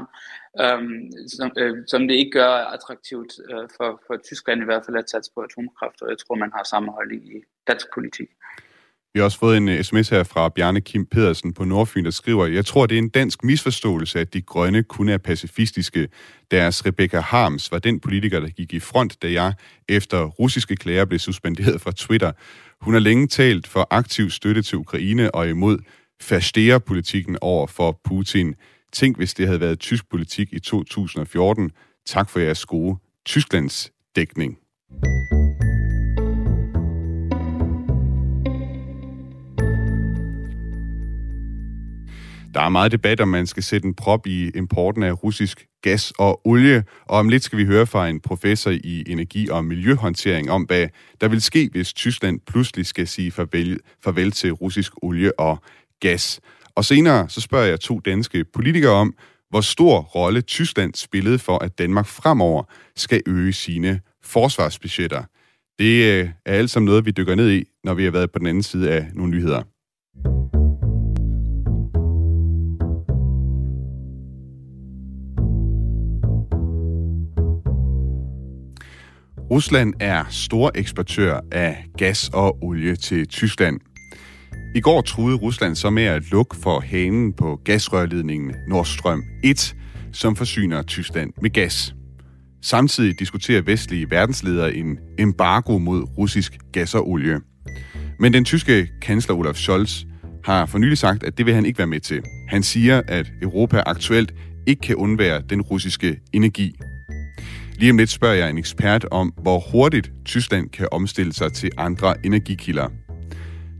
[0.63, 4.97] um, som, øh, som det ikke gør attraktivt øh, for, for Tyskland i hvert fald
[4.97, 8.29] at satse på atomkraft, og jeg tror, man har samme holdning i dansk politik.
[9.15, 12.11] Vi har også fået en øh, sms her fra Bjarne Kim Pedersen på Nordfyn, der
[12.11, 16.07] skriver, jeg tror, det er en dansk misforståelse, at de grønne kun er pacifistiske.
[16.51, 19.53] Deres Rebecca Harms var den politiker, der gik i front, da jeg
[19.89, 22.31] efter russiske klager blev suspenderet fra Twitter.
[22.81, 25.77] Hun har længe talt for aktiv støtte til Ukraine og imod
[26.21, 28.55] fastere-politikken over for Putin.
[28.93, 31.71] Tænk, hvis det havde været tysk politik i 2014.
[32.05, 34.57] Tak for jeres gode Tysklands dækning.
[42.55, 46.13] Der er meget debat, om man skal sætte en prop i importen af russisk gas
[46.17, 50.51] og olie, og om lidt skal vi høre fra en professor i energi- og miljøhåndtering
[50.51, 50.87] om, hvad
[51.21, 55.61] der vil ske, hvis Tyskland pludselig skal sige farvel, farvel til russisk olie og
[55.99, 56.39] gas.
[56.75, 59.13] Og senere så spørger jeg to danske politikere om,
[59.49, 62.63] hvor stor rolle Tyskland spillede for, at Danmark fremover
[62.95, 65.23] skal øge sine forsvarsbudgetter.
[65.79, 68.39] Det øh, er alt sammen noget, vi dykker ned i, når vi har været på
[68.39, 69.74] den anden side af nogle nyheder.
[79.51, 83.79] Rusland er stor eksportør af gas og olie til Tyskland.
[84.75, 89.75] I går truede Rusland så med at lukke for hanen på gasrørledningen Nord Stream 1,
[90.13, 91.95] som forsyner Tyskland med gas.
[92.61, 97.39] Samtidig diskuterer vestlige verdensledere en embargo mod russisk gas og olie.
[98.19, 100.03] Men den tyske kansler Olaf Scholz
[100.43, 102.21] har for nylig sagt, at det vil han ikke være med til.
[102.49, 104.33] Han siger, at Europa aktuelt
[104.67, 106.75] ikke kan undvære den russiske energi.
[107.79, 111.71] Lige om lidt spørger jeg en ekspert om, hvor hurtigt Tyskland kan omstille sig til
[111.77, 112.89] andre energikilder.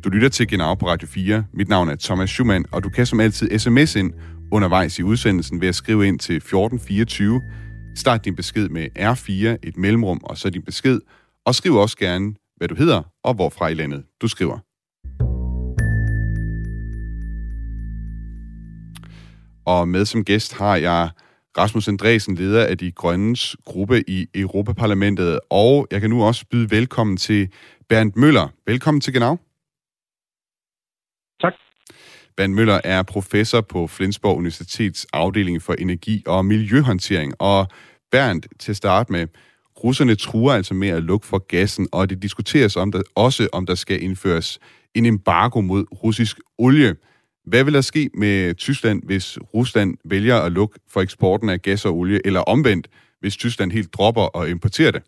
[0.04, 1.46] Du lytter til Genau på Radio 4.
[1.54, 4.14] Mit navn er Thomas Schumann, og du kan som altid sms ind
[4.52, 7.42] undervejs i udsendelsen ved at skrive ind til 1424.
[7.96, 11.00] Start din besked med R4, et mellemrum og så din besked,
[11.46, 14.60] og skriv også gerne, hvad du hedder og hvorfra i landet du skriver.
[19.66, 21.10] Og med som gæst har jeg
[21.58, 26.72] Rasmus Andresen, leder af de grønnes gruppe i Europaparlamentet, og jeg kan nu også byde
[26.72, 27.50] velkommen til
[27.89, 28.48] Bernd Møller.
[28.65, 29.38] Velkommen til Genau.
[31.41, 31.54] Tak.
[32.38, 37.34] Bernd Møller er professor på Flensborg Universitets afdeling for energi og miljøhåndtering.
[37.39, 37.68] Og
[38.12, 39.28] Bernd, til at starte med,
[39.84, 43.65] russerne truer altså med at lukke for gassen, og det diskuteres om der, også, om
[43.65, 44.60] der skal indføres
[44.96, 46.96] en embargo mod russisk olie.
[47.46, 51.86] Hvad vil der ske med Tyskland, hvis Rusland vælger at lukke for eksporten af gas
[51.86, 52.88] og olie, eller omvendt,
[53.20, 55.04] hvis Tyskland helt dropper at importere det?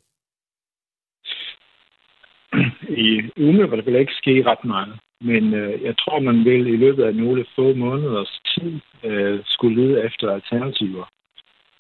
[2.90, 5.00] I umiddelbart vil der ikke ske ret meget.
[5.22, 9.82] Men øh, jeg tror, man vil i løbet af nogle få måneders tid øh, skulle
[9.82, 11.06] lede efter alternativer.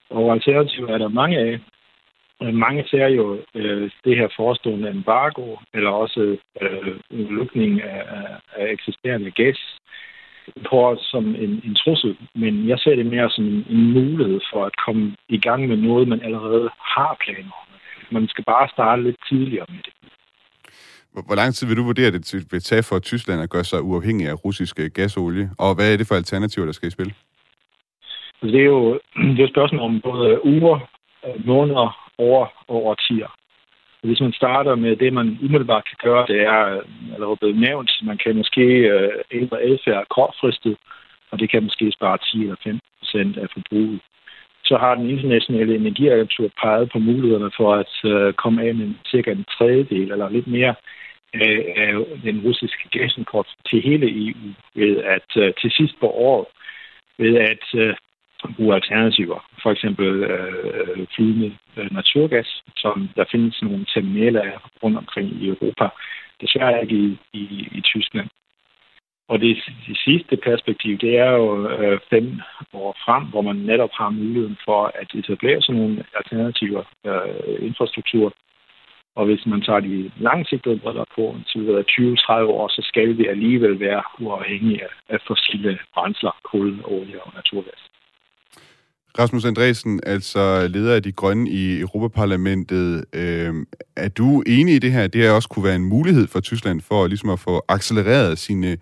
[0.10, 1.60] Og alternativer er der mange af.
[2.41, 8.04] Øh, mange ser jo øh, det her forestående embargo, eller også øh, lukning af,
[8.56, 9.78] af eksisterende gas
[10.69, 14.65] på som en, en trussel, men jeg ser det mere som en, en mulighed for
[14.65, 17.67] at komme i gang med noget, man allerede har planer om.
[18.12, 19.93] Man skal bare starte lidt tidligere med det.
[21.27, 24.27] Hvor lang tid vil du vurdere, det vil tage for Tyskland at gøre sig uafhængig
[24.29, 25.49] af russisk gas og olie?
[25.60, 27.13] Og hvad er det for alternativer, der skal i spil?
[28.41, 28.99] Det er jo
[29.36, 30.79] det er et spørgsmål om både uger,
[31.45, 33.37] måneder, år og årtier.
[34.08, 37.91] Hvis man starter med det, man umiddelbart kan gøre, det er øh, allerede blevet nævnt,
[38.04, 40.78] man kan måske øh, ændre adfærd kortfristet,
[41.32, 44.00] og det kan måske spare 10 eller 15 procent af forbruget.
[44.63, 49.32] Så har den internationale energiagentur peget på mulighederne for at øh, komme af med cirka
[49.32, 50.76] en tredjedel eller lidt mere
[51.34, 51.93] af
[52.24, 56.46] den russiske gasimport til hele EU ved at til sidst på året
[57.17, 57.65] ved at
[58.56, 59.39] bruge alternativer.
[59.63, 65.47] For eksempel øh, flydende øh, naturgas, som der findes nogle terminaler af rundt omkring i
[65.47, 65.89] Europa.
[66.41, 68.30] Desværre ikke i, i, i Tyskland.
[69.30, 72.41] Og det, det sidste perspektiv, det er jo øh, fem
[72.73, 78.34] år frem, hvor man netop har muligheden for at etablere sådan nogle alternativer øh, infrastruktur.
[79.15, 83.80] Og hvis man tager de langsigtede briller på, til 20-30 år, så skal vi alligevel
[83.80, 87.82] være uafhængige af fossile brændsler, kul, olie og naturgas.
[89.19, 93.06] Rasmus Andresen, altså leder af De Grønne i Europaparlamentet.
[93.13, 95.08] Øh, er du enig i det her?
[95.08, 98.77] Det her også kunne være en mulighed for Tyskland for ligesom at få accelereret sine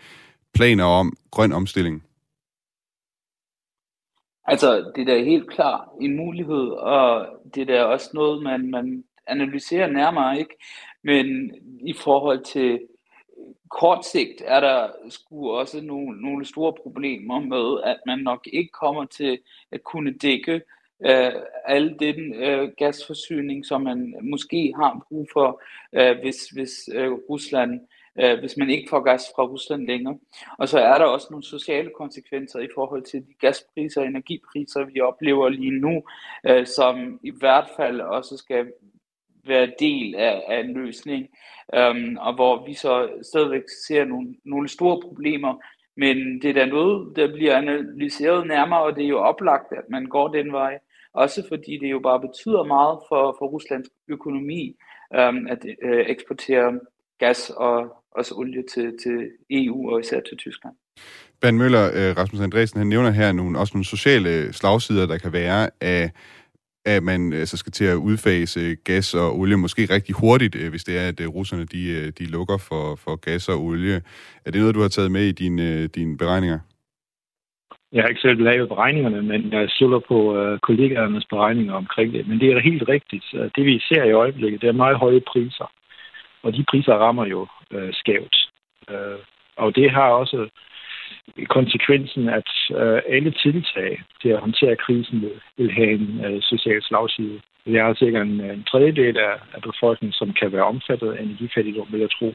[0.53, 2.03] planer om grøn omstilling?
[4.47, 8.71] Altså, det der er helt klart en mulighed, og det der er også noget, man,
[8.71, 10.55] man analyserer nærmere, ikke?
[11.03, 12.79] Men i forhold til
[13.79, 18.71] kort sigt er der sgu også nogle, nogle store problemer med, at man nok ikke
[18.71, 19.39] kommer til
[19.71, 20.61] at kunne dække
[21.05, 21.31] øh,
[21.65, 25.61] al den øh, gasforsyning, som man måske har brug for,
[25.93, 27.81] øh, hvis, hvis øh, Rusland
[28.21, 30.17] øh, hvis man ikke får gas fra Rusland længere.
[30.57, 34.85] Og så er der også nogle sociale konsekvenser i forhold til de gaspriser og energipriser,
[34.85, 36.03] vi oplever lige nu,
[36.45, 38.65] øh, som i hvert fald også skal
[39.47, 41.27] være del af, af en løsning,
[41.75, 45.63] øhm, og hvor vi så stadigvæk ser nogle, nogle store problemer,
[45.97, 49.83] men det er da noget, der bliver analyseret nærmere, og det er jo oplagt, at
[49.89, 50.79] man går den vej.
[51.13, 54.75] Også fordi det jo bare betyder meget for, for Ruslands økonomi
[55.15, 56.79] øhm, at øh, eksportere
[57.19, 60.75] gas og også olie til, til EU og især til Tyskland.
[61.41, 65.33] Ben Møller, øh, Rasmus Andresen, han nævner her nogle, også nogle sociale slagsider, der kan
[65.33, 66.11] være af
[66.85, 70.55] at man øh, så altså, skal til at udfase gas og olie, måske rigtig hurtigt,
[70.55, 74.01] øh, hvis det er, at øh, russerne de, de lukker for, for gas og olie.
[74.45, 76.59] Er det noget, du har taget med i dine, dine beregninger?
[77.91, 82.27] Jeg har ikke selv lavet beregningerne, men jeg slutter på uh, kollegaernes beregninger omkring det.
[82.27, 83.25] Men det er helt rigtigt.
[83.55, 85.71] Det vi ser i øjeblikket, det er meget høje priser.
[86.45, 88.35] Og de priser rammer jo øh, skævt.
[88.89, 89.19] Øh,
[89.57, 90.49] og det har også
[91.49, 96.81] konsekvensen, at øh, alle tiltag til at håndtere krisen vil, vil have en øh, social
[96.83, 97.41] slagside.
[97.65, 101.87] Det er altså en, en tredjedel af, af befolkningen, som kan være omfattet af energifattigdom,
[101.91, 102.33] vil jeg tro.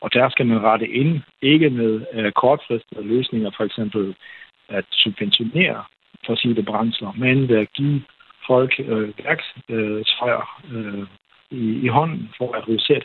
[0.00, 4.14] Og der skal man rette ind, ikke med øh, kortfristede løsninger, for eksempel
[4.68, 5.84] at subventionere
[6.26, 8.02] fossile brændsler, men ved at give
[8.46, 11.06] folk øh, værktøjer øh,
[11.50, 13.00] i, i hånden for at reducere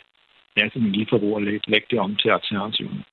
[0.56, 3.04] deres energiforbrug og lægge, lægge det om til alternativerne.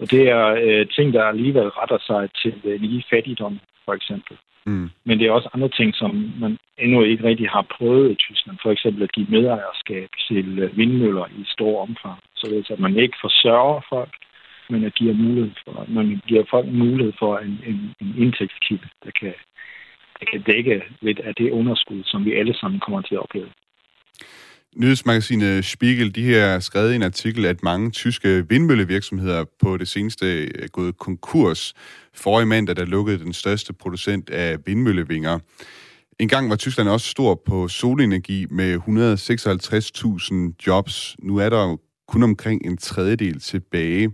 [0.00, 4.36] Og det er øh, ting, der alligevel retter sig til energifattigdom, for eksempel.
[4.66, 4.90] Mm.
[5.04, 8.58] Men det er også andre ting, som man endnu ikke rigtig har prøvet i Tyskland.
[8.62, 13.16] For eksempel at give medejerskab til øh, vindmøller i stor omfang, således at man ikke
[13.20, 14.14] forsørger folk,
[14.70, 19.10] men at giver mulighed for, man giver folk mulighed for en, en, en indtægtskilde, der
[19.20, 19.34] kan,
[20.20, 23.50] der kan dække lidt af det underskud, som vi alle sammen kommer til at opleve.
[24.78, 30.68] Nyhedsmagasinet Spiegel de har skrevet en artikel, at mange tyske vindmøllevirksomheder på det seneste er
[30.68, 31.74] gået konkurs.
[32.14, 35.38] For i mandag, der lukkede den største producent af vindmøllevinger.
[36.18, 41.16] En gang var Tyskland også stor på solenergi med 156.000 jobs.
[41.22, 41.76] Nu er der
[42.08, 44.10] kun omkring en tredjedel tilbage.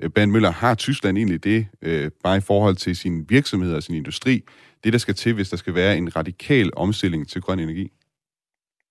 [0.00, 3.82] Øh, Ban Møller, har Tyskland egentlig det, øh, bare i forhold til sin virksomhed og
[3.82, 4.42] sin industri,
[4.84, 7.90] det der skal til, hvis der skal være en radikal omstilling til grøn energi?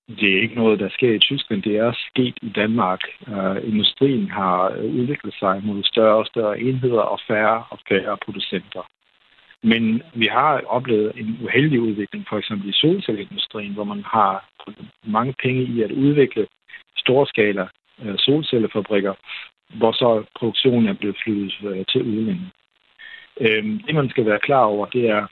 [0.07, 1.63] Det er ikke noget, der sker i Tyskland.
[1.63, 2.99] Det er sket i Danmark.
[3.27, 8.17] Uh, industrien har øh, udviklet sig mod større og større enheder og færre og færre
[8.25, 8.83] producenter.
[9.63, 14.49] Men vi har oplevet en uheldig udvikling, for eksempel i solcelleindustrien, hvor man har
[15.05, 16.47] mange penge i at udvikle
[16.97, 19.13] storskala uh, solcellefabrikker,
[19.73, 22.49] hvor så produktionen er blevet flyttet uh, til udlandet.
[23.41, 25.27] Uh, det, man skal være klar over, det er,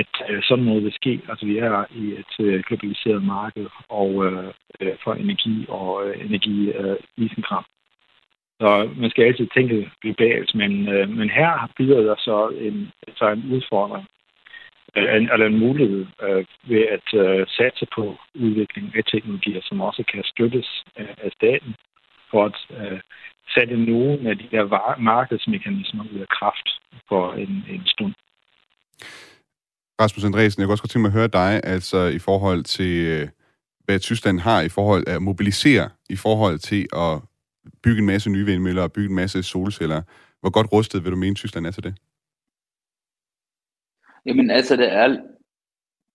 [0.00, 1.20] at øh, sådan noget vil ske.
[1.28, 4.48] Altså vi er i et øh, globaliseret marked og øh,
[4.80, 6.96] øh for energi og øh, energi øh.
[8.60, 13.24] Så man skal altid tænke globalt, men, øh, men her bliver der så en, så
[13.30, 14.06] en udfordring,
[14.96, 19.80] øh, en, eller en mulighed øh, ved at øh, satse på udvikling af teknologier, som
[19.80, 21.74] også kan støttes af, af staten,
[22.30, 23.00] for at øh,
[23.54, 26.68] sætte nogle af de der markedsmekanismer ud af kraft
[27.08, 28.14] for en, en stund.
[30.02, 33.06] Rasmus Andresen, jeg kunne også godt tænke mig at høre dig, altså i forhold til,
[33.06, 33.28] øh,
[33.84, 37.20] hvad Tyskland har i forhold at mobilisere, i forhold til at
[37.82, 40.02] bygge en masse nye vindmøller og bygge en masse solceller.
[40.40, 41.94] Hvor godt rustet vil du mene, Tyskland er til det?
[44.26, 45.16] Jamen altså, det er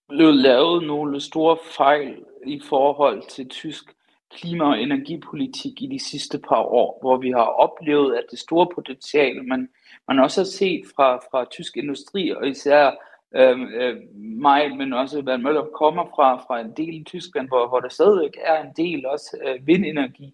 [0.09, 3.83] blevet lavet nogle store fejl i forhold til tysk
[4.31, 8.67] klima- og energipolitik i de sidste par år, hvor vi har oplevet, at det store
[8.75, 9.69] potentiale, man,
[10.07, 12.91] man også har set fra, fra tysk industri, og især
[13.35, 17.67] øh, øh, mig, men også Van Møller kommer fra, fra en del i Tyskland, hvor,
[17.67, 20.33] hvor der stadigvæk er en del også øh, vindenergi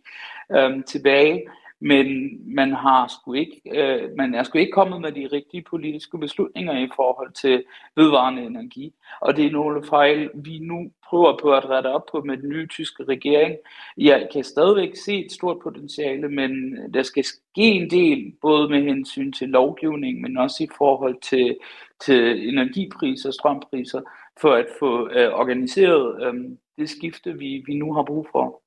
[0.52, 1.44] øh, tilbage
[1.86, 2.08] men
[2.56, 6.80] man har sgu ikke, øh, man er sgu ikke kommet med de rigtige politiske beslutninger
[6.80, 7.64] i forhold til
[7.96, 8.94] vedvarende energi.
[9.22, 12.50] Og det er nogle fejl, vi nu prøver på at rette op på med den
[12.50, 13.56] nye tyske regering.
[13.98, 16.52] Jeg kan stadigvæk se et stort potentiale, men
[16.94, 21.58] der skal ske en del, både med hensyn til lovgivning, men også i forhold til,
[22.06, 24.02] til energipriser strømpriser,
[24.42, 26.34] for at få øh, organiseret øh,
[26.78, 28.64] det skifte, vi, vi nu har brug for.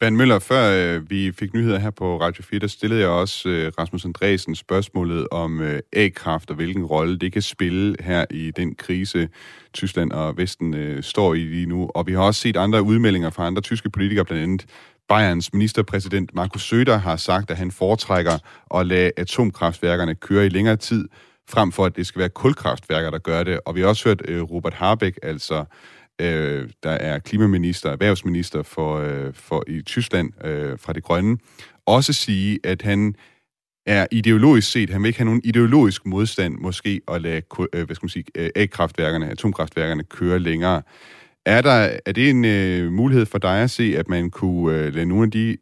[0.00, 3.48] Van Møller, før øh, vi fik nyheder her på Radio 4, der stillede jeg også
[3.48, 8.50] øh, Rasmus Andresen spørgsmålet om øh, A-kraft og hvilken rolle det kan spille her i
[8.50, 9.28] den krise,
[9.72, 11.90] Tyskland og Vesten øh, står i lige nu.
[11.94, 14.66] Og vi har også set andre udmeldinger fra andre tyske politikere, blandt andet
[15.08, 18.38] Bayerns ministerpræsident Markus Söder har sagt, at han foretrækker
[18.74, 21.08] at lade atomkraftværkerne køre i længere tid,
[21.48, 23.60] frem for at det skal være kulkraftværker, der gør det.
[23.66, 25.64] Og vi har også hørt øh, Robert Habeck, altså
[26.20, 31.38] øh, der er klimaminister, erhvervsminister for, øh, for i Tyskland øh, fra det grønne,
[31.86, 33.14] også sige, at han
[33.86, 37.94] er ideologisk set, han vil ikke have nogen ideologisk modstand måske at lade øh, hvad
[37.94, 40.82] skal man sige, øh, A-kraftværkerne, atomkraftværkerne køre længere.
[41.46, 44.94] Er, der, er det en øh, mulighed for dig at se, at man kunne øh,
[44.94, 45.56] lade nogle af de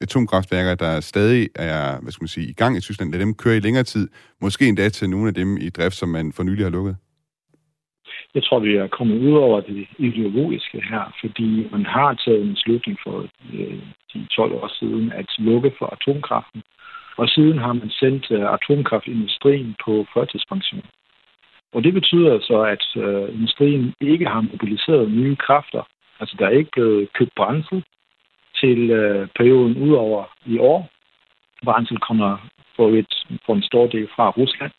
[0.00, 3.56] atomkraftværker, der stadig er hvad skal man sige, i gang i Tyskland, lad dem køre
[3.56, 4.08] i længere tid,
[4.40, 6.96] måske endda til nogle af dem i drift, som man for nylig har lukket?
[8.34, 12.54] Jeg tror, vi er kommet ud over det ideologiske her, fordi man har taget en
[12.54, 13.78] beslutning for øh,
[14.12, 16.62] de 12 år siden at lukke for atomkraften.
[17.16, 20.84] Og siden har man sendt øh, atomkraftindustrien på førtidspension.
[21.74, 25.82] Og det betyder så, at øh, industrien ikke har mobiliseret nye kræfter.
[26.20, 27.84] Altså, der er ikke blevet købt brændsel
[28.60, 30.88] til øh, perioden udover i år.
[31.64, 33.14] Brændsel kommer for, et,
[33.46, 34.72] for en stor del fra Rusland.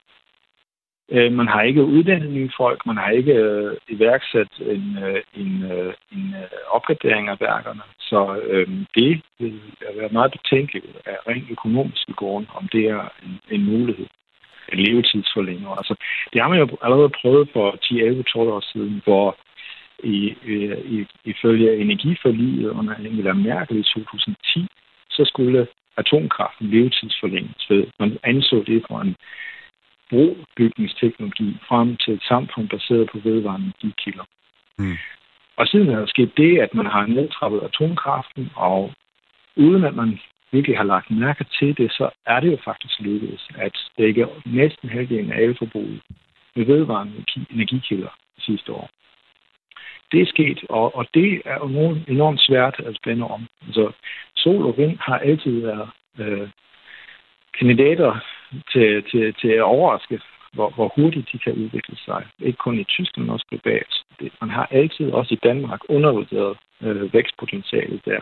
[1.12, 5.72] Øh, man har ikke uddannet nye folk, man har ikke øh, iværksat en, øh, en,
[5.72, 7.82] øh, en øh, opgradering af værkerne.
[8.00, 9.62] Så øh, det vil
[9.96, 14.08] være meget betænkeligt af rent økonomiske grunde, om det er en, en mulighed
[14.74, 15.70] en levetidsforlænger.
[15.70, 15.96] Altså,
[16.34, 19.38] det har man jo allerede prøvet for 10-11-12 år siden, hvor
[20.04, 20.36] i,
[20.86, 24.68] i, ifølge energiforliget under Angela Merkel i 2010,
[25.10, 25.68] så skulle
[25.98, 27.86] atomkraften levetidsforlænges ved.
[28.00, 29.16] Man anså det for en
[30.10, 34.24] brobygningsteknologi frem til et samfund baseret på vedvarende energikilder.
[34.78, 34.98] Mm.
[35.58, 38.94] Og siden er der sket det, at man har nedtrappet atomkraften, og
[39.56, 40.20] uden at man
[40.52, 44.90] virkelig har lagt mærke til det, så er det jo faktisk lykkedes at dække næsten
[44.90, 46.02] halvdelen af elforbruget
[46.56, 48.90] med vedvarende energikilder sidste år.
[50.12, 53.48] Det er sket, og, og det er jo enormt svært at spænde om.
[53.66, 53.92] Altså,
[54.36, 55.90] sol og vind har altid været
[56.20, 56.50] øh,
[57.60, 58.20] kandidater
[58.72, 60.20] til, til, til at overraske,
[60.54, 62.26] hvor, hvor hurtigt de kan udvikle sig.
[62.40, 63.94] Ikke kun i Tyskland, men også globalt.
[64.20, 68.22] Det, man har altid, også i Danmark, undervurderet øh, vækstpotentialet der.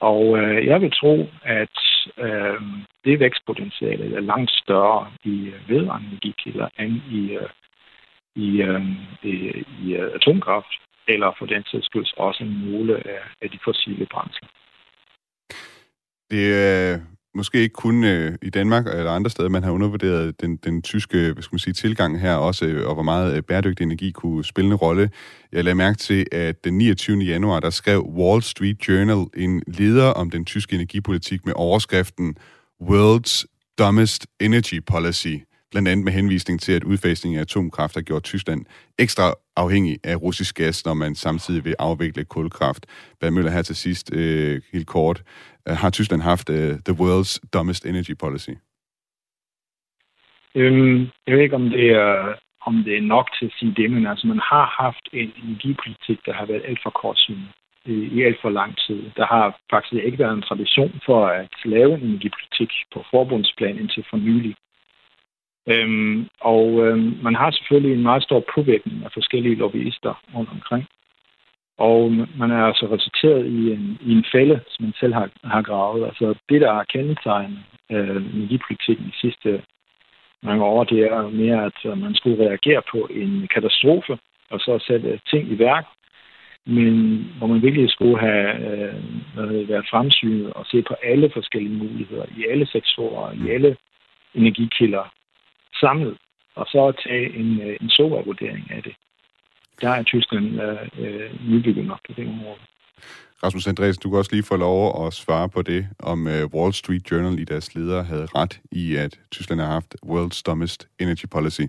[0.00, 1.78] Og øh, jeg vil tro, at
[2.18, 2.60] øh,
[3.04, 7.48] det vækstpotentiale er langt større i øh, vedvarende energikilder end i, øh,
[8.36, 8.80] Øhm, i, øh,
[9.22, 10.72] i, i atomkraft,
[11.08, 14.48] eller for den sags skyld også nogle af, af de fossile brændsler.
[16.30, 16.98] Det er
[17.34, 21.18] måske ikke kun øh, i Danmark eller andre steder, man har undervurderet den, den tyske
[21.32, 24.44] hvad skal man sige, tilgang her også, øh, og hvor meget øh, bæredygtig energi kunne
[24.44, 25.10] spille en rolle.
[25.52, 27.18] Jeg lagde mærke til, at den 29.
[27.18, 32.36] januar, der skrev Wall Street Journal en leder om den tyske energipolitik med overskriften
[32.82, 33.44] World's
[33.78, 35.36] Dumbest Energy Policy
[35.70, 38.66] blandt andet med henvisning til, at udfasningen af atomkraft har gjort Tyskland
[38.98, 42.86] ekstra afhængig af russisk gas, når man samtidig vil afvikle kulkraft.
[43.18, 45.22] Hvad Møller her til sidst, øh, helt kort,
[45.68, 48.50] øh, har Tyskland haft øh, the world's dumbest energy policy?
[50.54, 52.34] Øhm, jeg ved ikke, om det er
[52.66, 56.18] om det er nok til at sige det, men altså man har haft en energipolitik,
[56.26, 57.48] der har været alt for kortsynet
[57.84, 59.10] i, alt for lang tid.
[59.16, 64.04] Der har faktisk ikke været en tradition for at lave en energipolitik på forbundsplan indtil
[64.10, 64.54] for nylig.
[65.66, 70.86] Øhm, og øhm, man har selvfølgelig en meget stor påvirkning af forskellige lobbyister rundt omkring.
[71.78, 75.62] Og man er altså resulteret i en, i en fælde, som man selv har, har
[75.62, 76.04] gravet.
[76.04, 77.58] Altså det, der er kendetegnet
[77.90, 79.62] øh, energipolitikken de sidste
[80.42, 84.18] mange år, det er mere, at øh, man skulle reagere på en katastrofe,
[84.50, 85.86] og så sætte ting i værk,
[86.66, 86.94] men
[87.38, 92.46] hvor man virkelig skulle have øh, været fremsynet og se på alle forskellige muligheder i
[92.50, 93.76] alle sektorer, i alle
[94.34, 95.12] energikilder,
[95.80, 96.16] samlet,
[96.54, 98.94] og så tage en, øh, en SOA-vurdering af det.
[99.80, 102.60] Der er Tyskland øh, øh, nybygget nok på det område.
[103.42, 106.72] Rasmus Andreas, du kan også lige få lov at svare på det, om uh, Wall
[106.72, 111.28] Street Journal i deres ledere havde ret i, at Tyskland har haft world's dumbest energy
[111.30, 111.62] policy.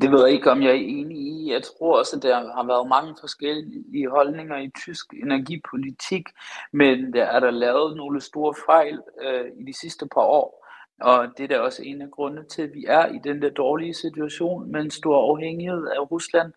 [0.00, 1.52] Det ved jeg ikke, om jeg er enig i.
[1.52, 6.22] Jeg tror også, at der har været mange forskellige holdninger i tysk energipolitik,
[6.72, 10.65] men der er der lavet nogle store fejl øh, i de sidste par år.
[11.00, 13.50] Og det er da også en af grundene til, at vi er i den der
[13.50, 16.52] dårlige situation med en stor afhængighed af Rusland.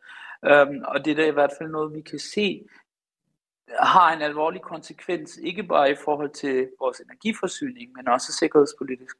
[0.45, 2.65] Øhm, og det er da i hvert fald noget, vi kan se
[3.79, 9.15] har en alvorlig konsekvens, ikke bare i forhold til vores energiforsyning, men også sikkerhedspolitisk.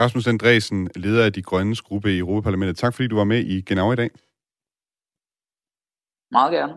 [0.00, 2.76] Rasmus Andresen, leder af De Grønnes gruppe i Europaparlamentet.
[2.76, 4.10] Tak fordi du var med i Genau i dag.
[6.30, 6.74] Meget gerne.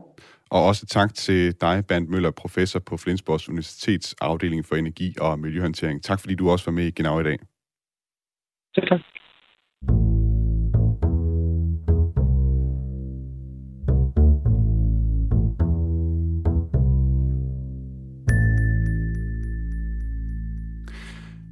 [0.55, 5.39] Og også tak til dig, Bernd Møller, professor på Flensborgs Universitets afdeling for energi og
[5.39, 6.03] miljøhåndtering.
[6.03, 7.39] Tak fordi du også var med i Genau i dag.
[8.75, 9.01] Tak, tak.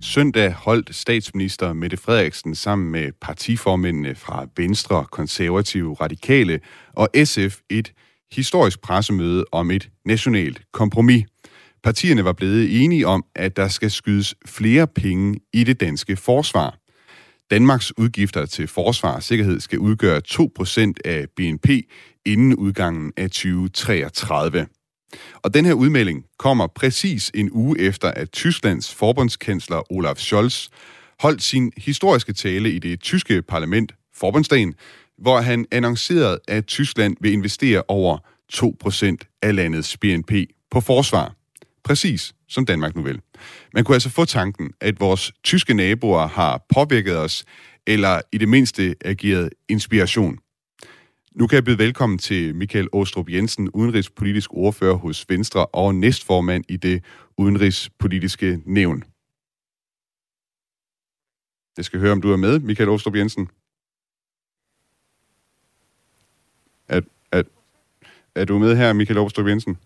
[0.01, 6.59] Søndag holdt statsminister Mette Frederiksen sammen med partiformændene fra Venstre, Konservative, Radikale
[6.93, 7.93] og SF et
[8.33, 11.25] historisk pressemøde om et nationalt kompromis.
[11.83, 16.77] Partierne var blevet enige om, at der skal skydes flere penge i det danske forsvar.
[17.51, 21.69] Danmarks udgifter til forsvar og sikkerhed skal udgøre 2% af BNP
[22.25, 24.67] inden udgangen af 2033.
[25.35, 30.67] Og den her udmelding kommer præcis en uge efter, at Tysklands forbundskansler Olaf Scholz
[31.19, 34.73] holdt sin historiske tale i det tyske parlament, Forbundsdagen,
[35.17, 38.17] hvor han annoncerede, at Tyskland vil investere over
[38.53, 40.31] 2% af landets BNP
[40.71, 41.35] på forsvar.
[41.83, 43.21] Præcis som Danmark nu vil.
[43.73, 47.45] Man kunne altså få tanken, at vores tyske naboer har påvirket os,
[47.87, 50.39] eller i det mindste ageret inspiration.
[51.35, 56.63] Nu kan jeg byde velkommen til Michael Åstrup Jensen, udenrigspolitisk ordfører hos Venstre og næstformand
[56.69, 57.03] i det
[57.37, 59.03] udenrigspolitiske nævn.
[61.77, 63.49] Det skal høre, om du er med, Michael Åstrup Jensen.
[66.87, 67.01] Er,
[67.31, 67.43] er,
[68.35, 69.77] er du med her, Michael Åstrup Jensen?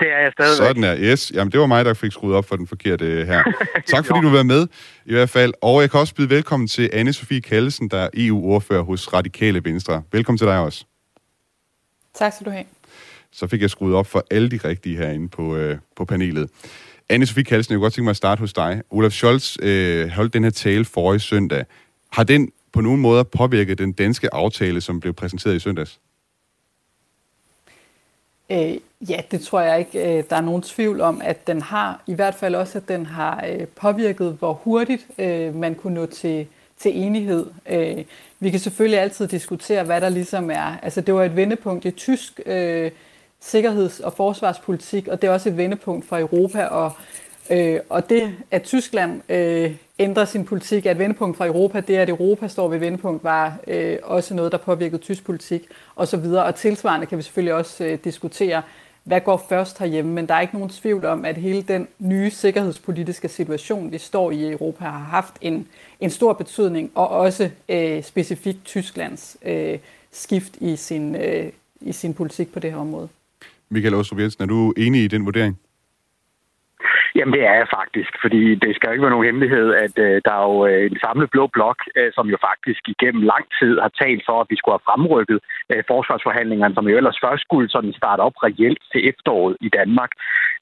[0.00, 0.66] Det er jeg stadigvæk.
[0.66, 1.32] Sådan er, yes.
[1.34, 3.42] Jamen, det var mig, der fik skruet op for den forkerte øh, her.
[3.86, 4.66] Tak fordi du var med,
[5.06, 5.52] i hvert fald.
[5.62, 9.64] Og jeg kan også byde velkommen til anne Sofie Kallesen, der er EU-ordfører hos Radikale
[9.64, 10.02] Venstre.
[10.12, 10.84] Velkommen til dig også.
[12.14, 12.64] Tak skal du have.
[13.32, 16.50] Så fik jeg skruet op for alle de rigtige herinde på, øh, på panelet.
[17.08, 18.82] anne Sofie Kallesen, jeg kunne godt tænke mig at starte hos dig.
[18.90, 21.64] Olaf Scholz øh, holdt den her tale forrige søndag.
[22.12, 26.00] Har den på nogen måde påvirket den danske aftale, som blev præsenteret i søndags?
[28.50, 28.76] Øh,
[29.08, 32.02] ja, det tror jeg ikke, øh, der er nogen tvivl om, at den har.
[32.06, 36.06] I hvert fald også, at den har øh, påvirket, hvor hurtigt øh, man kunne nå
[36.06, 36.46] til,
[36.78, 37.46] til enighed.
[37.70, 38.04] Øh,
[38.40, 40.78] vi kan selvfølgelig altid diskutere, hvad der ligesom er.
[40.82, 42.90] Altså, det var et vendepunkt i tysk øh,
[43.40, 46.64] sikkerheds- og forsvarspolitik, og det er også et vendepunkt for Europa.
[46.64, 46.92] Og,
[47.50, 51.80] øh, og det, at Tyskland øh, ændrer sin politik, at vendepunkt fra Europa.
[51.80, 55.62] Det, at Europa står ved vendepunkt, var øh, også noget, der påvirkede tysk politik
[55.96, 56.16] osv.
[56.16, 58.62] Og, og tilsvarende kan vi selvfølgelig også øh, diskutere,
[59.04, 62.30] hvad går først herhjemme, men der er ikke nogen tvivl om, at hele den nye
[62.30, 65.68] sikkerhedspolitiske situation, vi står i i Europa, har haft en,
[66.00, 69.78] en stor betydning, og også øh, specifikt Tysklands øh,
[70.12, 73.08] skift i sin, øh, i sin politik på det her område.
[73.68, 75.58] Michael Åstrup Jensen, er du enig i den vurdering?
[77.16, 80.16] Jamen det er jeg faktisk, fordi det skal jo ikke være nogen hemmelighed, at øh,
[80.26, 83.74] der er jo øh, en samlet blå blok, øh, som jo faktisk igennem lang tid
[83.84, 85.38] har talt for, at vi skulle have fremrykket
[85.72, 90.10] øh, forsvarsforhandlingerne, som jo ellers først skulle sådan starte op reelt til efteråret i Danmark.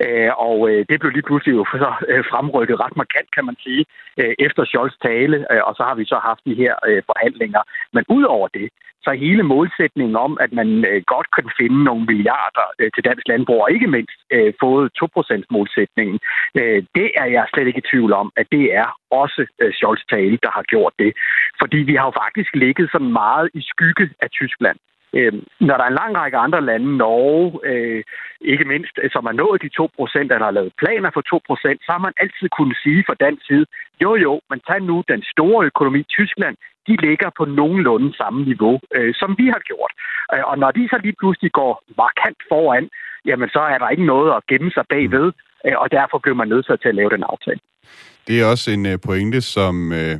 [0.05, 3.57] Øh, og øh, det blev lige pludselig jo så øh, fremrykket ret markant, kan man
[3.65, 3.85] sige,
[4.21, 7.63] øh, efter Scholz tale, øh, og så har vi så haft de her øh, forhandlinger.
[7.93, 8.69] Men udover det,
[9.05, 13.29] så hele målsætningen om, at man øh, godt kan finde nogle milliarder øh, til dansk
[13.29, 16.19] landbrug, og ikke mindst øh, fået 2% målsætningen,
[16.61, 20.03] øh, det er jeg slet ikke i tvivl om, at det er også øh, Scholz
[20.11, 21.13] tale, der har gjort det.
[21.61, 24.79] Fordi vi har jo faktisk ligget så meget i skygge af Tyskland.
[25.19, 28.03] Øh, når der er en lang række andre lande, Norge øh,
[28.41, 31.41] ikke mindst, øh, som har nået de 2 procent, eller har lavet planer for 2
[31.47, 33.67] procent, så har man altid kunnet sige fra dansk side,
[34.03, 36.57] jo jo, men tag nu den store økonomi, Tyskland,
[36.89, 39.93] de ligger på nogenlunde samme niveau, øh, som vi har gjort.
[40.35, 42.89] Øh, og når de så lige pludselig går markant foran,
[43.29, 45.33] jamen så er der ikke noget at gemme sig bagved,
[45.67, 47.61] øh, og derfor bliver man nødt til at lave den aftale.
[48.27, 49.93] Det er også en øh, pointe, som...
[49.93, 50.17] Øh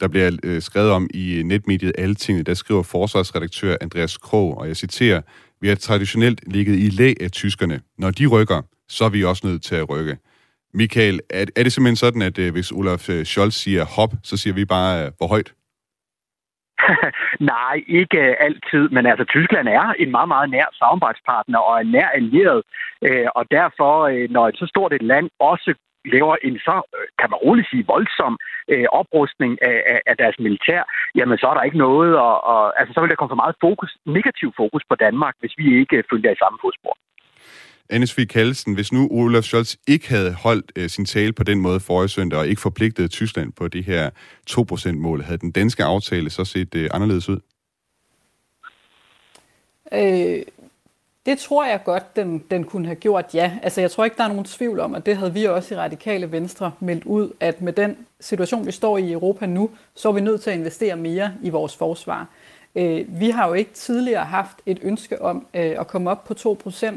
[0.00, 4.68] der bliver øh, skrevet om i øh, netmediet Altinget, der skriver forsvarsredaktør Andreas Krog, og
[4.68, 5.20] jeg citerer,
[5.60, 7.80] vi har traditionelt ligget i læ af tyskerne.
[7.98, 10.16] Når de rykker, så er vi også nødt til at rykke.
[10.74, 14.36] Michael, er, er det simpelthen sådan, at øh, hvis Olaf øh, Scholz siger hop, så
[14.36, 15.52] siger vi bare, øh, hvor højt?
[17.54, 22.08] Nej, ikke altid, men altså Tyskland er en meget, meget nær samarbejdspartner og en nær
[22.08, 22.62] allieret,
[23.34, 25.74] og derfor, når et så stort et land også
[26.14, 28.34] laver en så, øh, kan man roligt sige, voldsom
[28.72, 30.82] øh, oprustning af, af, af deres militær,
[31.18, 33.56] jamen så er der ikke noget, og, og altså så vil der komme for meget
[33.66, 36.96] fokus, negativ fokus på Danmark, hvis vi ikke følger i samme fodspor.
[37.90, 41.60] Anne Svig Kallesen, hvis nu Olaf Scholz ikke havde holdt øh, sin tale på den
[41.60, 44.10] måde forrige søndag, og ikke forpligtet Tyskland på det her
[44.50, 47.40] 2%-mål, havde den danske aftale så set øh, anderledes ud?
[49.92, 50.42] Øh,
[51.26, 53.52] det tror jeg godt, den, den kunne have gjort, ja.
[53.62, 55.76] Altså, jeg tror ikke, der er nogen tvivl om, og det havde vi også i
[55.76, 60.08] Radikale Venstre meldt ud, at med den situation, vi står i i Europa nu, så
[60.08, 62.28] er vi nødt til at investere mere i vores forsvar.
[62.74, 66.34] Øh, vi har jo ikke tidligere haft et ønske om øh, at komme op på
[66.68, 66.94] 2%,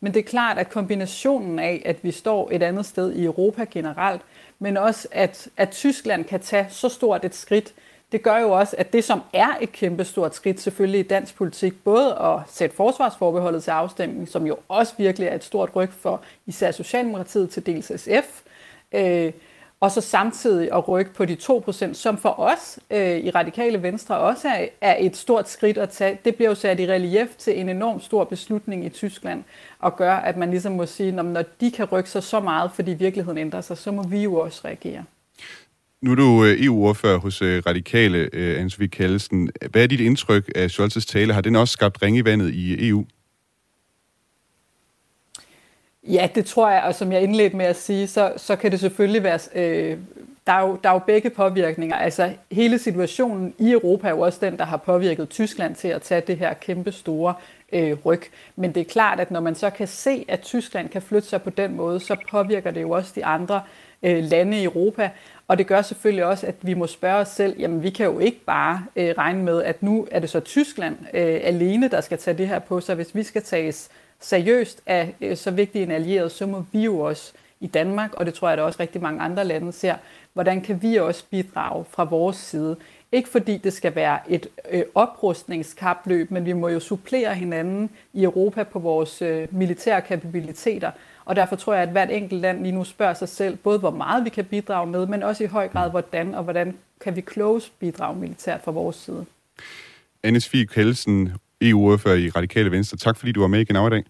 [0.00, 3.64] men det er klart, at kombinationen af, at vi står et andet sted i Europa
[3.70, 4.22] generelt,
[4.58, 7.74] men også at, at Tyskland kan tage så stort et skridt,
[8.12, 11.84] det gør jo også, at det som er et kæmpestort skridt selvfølgelig i dansk politik,
[11.84, 16.20] både at sætte forsvarsforbeholdet til afstemning, som jo også virkelig er et stort ryg for
[16.46, 18.42] især Socialdemokratiet til dels SF,
[18.92, 19.32] øh,
[19.80, 24.18] og så samtidig at rykke på de 2%, som for os øh, i Radikale Venstre
[24.18, 26.18] også er, er et stort skridt at tage.
[26.24, 29.44] Det bliver jo sat i relief til en enorm stor beslutning i Tyskland,
[29.78, 32.90] og gør, at man ligesom må sige, når de kan rykke sig så meget, fordi
[32.90, 35.04] virkeligheden ændrer sig, så må vi jo også reagere.
[36.00, 39.50] Nu er du øh, EU-ordfører hos øh, Radikale, øh, Ansvig Kallesen.
[39.70, 41.34] Hvad er dit indtryk af Scholz's tale?
[41.34, 43.04] Har den også skabt ringe i vandet i EU?
[46.02, 48.80] Ja, det tror jeg, og som jeg indledte med at sige, så, så kan det
[48.80, 49.38] selvfølgelig være...
[49.54, 49.98] Øh,
[50.46, 51.96] der, er jo, der er jo begge påvirkninger.
[51.96, 56.02] Altså, hele situationen i Europa er jo også den, der har påvirket Tyskland til at
[56.02, 57.34] tage det her kæmpe store
[57.72, 58.22] øh, ryg.
[58.56, 61.42] Men det er klart, at når man så kan se, at Tyskland kan flytte sig
[61.42, 63.62] på den måde, så påvirker det jo også de andre
[64.02, 65.10] øh, lande i Europa.
[65.48, 68.18] Og det gør selvfølgelig også, at vi må spørge os selv, jamen vi kan jo
[68.18, 72.18] ikke bare øh, regne med, at nu er det så Tyskland øh, alene, der skal
[72.18, 72.94] tage det her på sig.
[72.94, 73.88] Hvis vi skal tages
[74.20, 78.26] seriøst af øh, så vigtig en allieret, så må vi jo også i Danmark, og
[78.26, 79.94] det tror jeg, at også rigtig mange andre lande ser.
[80.32, 82.76] Hvordan kan vi også bidrage fra vores side?
[83.12, 88.24] Ikke fordi det skal være et øh, oprustningskapløb, men vi må jo supplere hinanden i
[88.24, 90.90] Europa på vores øh, militære kapabiliteter.
[91.28, 93.90] Og derfor tror jeg, at hvert enkelt land lige nu spørger sig selv, både hvor
[93.90, 97.20] meget vi kan bidrage med, men også i høj grad hvordan, og hvordan kan vi
[97.20, 99.26] close bidrage militært fra vores side.
[100.22, 102.96] Anne Fie Kjeldsen, EU-ordfører i Radikale Venstre.
[102.96, 104.04] Tak fordi du var med i Genau i dag.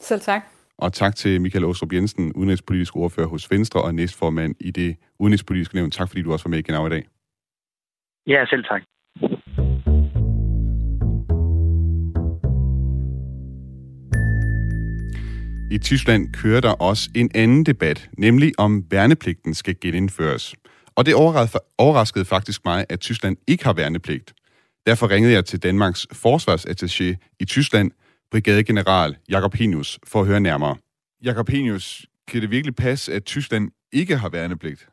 [0.00, 0.42] Selv tak.
[0.78, 5.74] Og tak til Michael Åstrup Jensen, udenrigspolitisk ordfører hos Venstre og næstformand i det udenrigspolitiske
[5.74, 5.90] nævn.
[5.90, 7.04] Tak fordi du også var med i Genau i dag.
[8.26, 8.82] Ja, selv tak.
[15.70, 20.54] I Tyskland kører der også en anden debat, nemlig om værnepligten skal genindføres.
[20.94, 21.14] Og det
[21.78, 24.34] overraskede faktisk mig, at Tyskland ikke har værnepligt.
[24.86, 27.90] Derfor ringede jeg til Danmarks forsvarsattaché i Tyskland,
[28.30, 30.76] brigadegeneral Jakob Henius, for at høre nærmere.
[31.24, 34.88] Jakob Henius, kan det virkelig passe, at Tyskland ikke har værnepligt?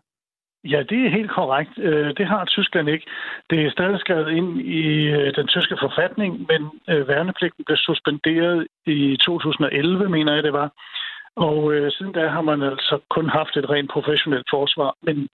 [0.64, 1.72] Ja, det er helt korrekt.
[1.78, 3.06] Øh, det har Tyskland ikke.
[3.50, 4.84] Det er stadig skrevet ind i
[5.18, 10.70] øh, den tyske forfatning, men øh, værnepligten blev suspenderet i 2011, mener jeg det var.
[11.36, 14.96] Og øh, siden da har man altså kun haft et rent professionelt forsvar.
[15.02, 15.28] Men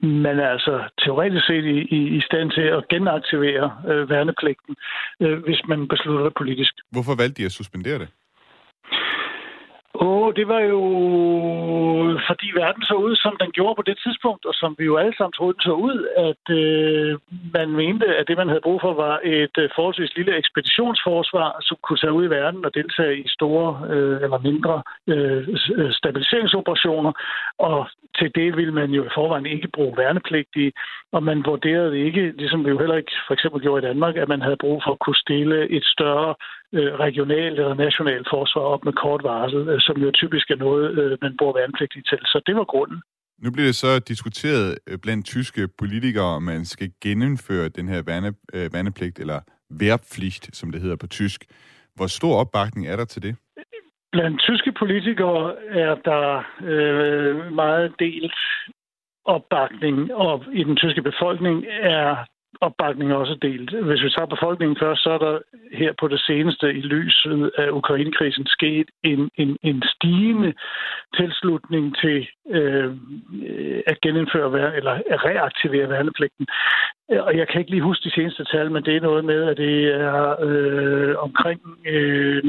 [0.00, 0.74] man er altså
[1.04, 4.76] teoretisk set i, i, i stand til at genaktivere øh, værnepligten,
[5.20, 6.72] øh, hvis man beslutter det politisk.
[6.90, 8.08] Hvorfor valgte de at suspendere det?
[10.00, 10.80] Åh, oh, det var jo
[12.28, 15.16] fordi verden så ud, som den gjorde på det tidspunkt, og som vi jo alle
[15.16, 17.18] sammen troede, den så ud, at øh,
[17.56, 21.76] man mente, at det, man havde brug for, var et øh, forholdsvis lille ekspeditionsforsvar, som
[21.82, 27.12] kunne tage ud i verden og deltage i store øh, eller mindre øh, øh stabiliseringsoperationer.
[27.58, 27.88] Og
[28.18, 30.72] til det ville man jo i forvejen ikke bruge værnepligtige,
[31.12, 34.28] og man vurderede ikke, ligesom vi jo heller ikke for eksempel gjorde i Danmark, at
[34.28, 36.34] man havde brug for at kunne stille et større
[37.04, 41.18] regionalt eller nationalt forsvar op med kort varsel, øh, som jo typisk er noget, øh,
[41.22, 42.18] man bruger værnepligtige til.
[42.24, 43.02] Så det var grunden.
[43.38, 48.02] Nu bliver det så diskuteret øh, blandt tyske politikere, om man skal genindføre den her
[48.02, 51.44] værne, øh, værnepligt, eller værpflicht, som det hedder på tysk.
[51.96, 53.36] Hvor stor opbakning er der til det?
[54.12, 58.34] Blandt tyske politikere er der øh, meget delt
[59.24, 62.16] opbakning, og i den tyske befolkning er
[62.60, 63.70] opbakning også delt.
[63.70, 65.38] Hvis vi tager befolkningen først, så er der
[65.72, 70.54] her på det seneste i lyset af Ukrainekrisen sket en, en, en stigende
[71.16, 72.90] tilslutning til øh,
[73.46, 76.46] øh at genindføre eller at reaktivere værnepligten.
[77.12, 79.40] Øh, og jeg kan ikke lige huske de seneste tal, men det er noget med,
[79.50, 82.48] at det er øh, omkring øh, 40-47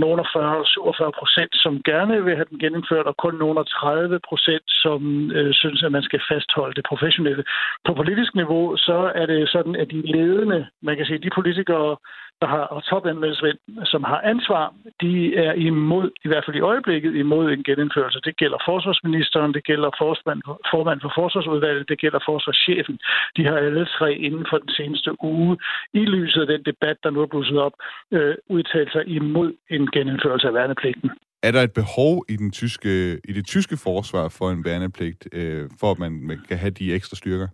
[1.20, 5.84] procent, som gerne vil have den genindført, og kun nogle 30 procent, som øh, synes,
[5.84, 7.44] at man skal fastholde det professionelle.
[7.86, 11.98] På politisk niveau, så er det sådan, at de ledende, man kan sige, de politikere,
[12.42, 13.60] der har og topembedsmænd,
[13.94, 15.14] som har ansvar, de
[15.46, 18.20] er imod, i hvert fald i øjeblikket, imod en genindførelse.
[18.28, 20.42] Det gælder forsvarsministeren, det gælder formand,
[20.74, 22.96] formand for forsvarsudvalget, det gælder forsvarschefen.
[23.38, 25.58] De har alle tre inden for den seneste uge,
[25.94, 27.76] i lyset af den debat, der nu er blusset op,
[28.12, 31.10] øh, udtalt sig imod en genindførelse af værnepligten.
[31.48, 35.70] Er der et behov i, den tyske, i det tyske forsvar for en værnepligt, øh,
[35.80, 37.48] for at man kan have de ekstra styrker?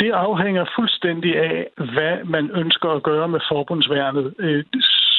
[0.00, 4.34] Det afhænger fuldstændig af, hvad man ønsker at gøre med forbundsværnet.
[4.38, 4.64] Øh,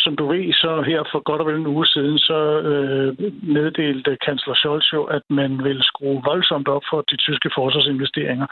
[0.05, 2.39] som du ved, så her for godt og vel en uge siden, så
[2.69, 3.09] øh,
[3.57, 8.47] meddelte kansler Scholz jo, at man vil skrue voldsomt op for de tyske forsvarsinvesteringer.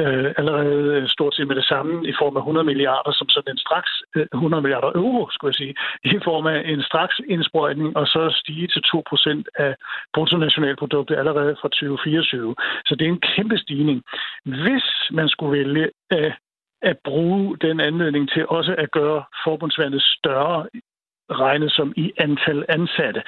[0.00, 3.52] Øh, allerede øh, stort set med det samme i form af 100 milliarder, som sådan
[3.54, 7.96] en straks, øh, 100 milliarder euro, skulle jeg sige, i form af en straks indsprøjtning,
[7.96, 9.74] og så stige til 2 procent af
[10.14, 12.54] bruttonationalproduktet allerede fra 2024.
[12.86, 14.02] Så det er en kæmpe stigning.
[14.44, 14.86] Hvis
[15.18, 16.32] man skulle vælge at
[16.82, 20.66] at bruge den anledning til også at gøre forbundsvandet større
[21.30, 23.22] regnet som i antal ansatte,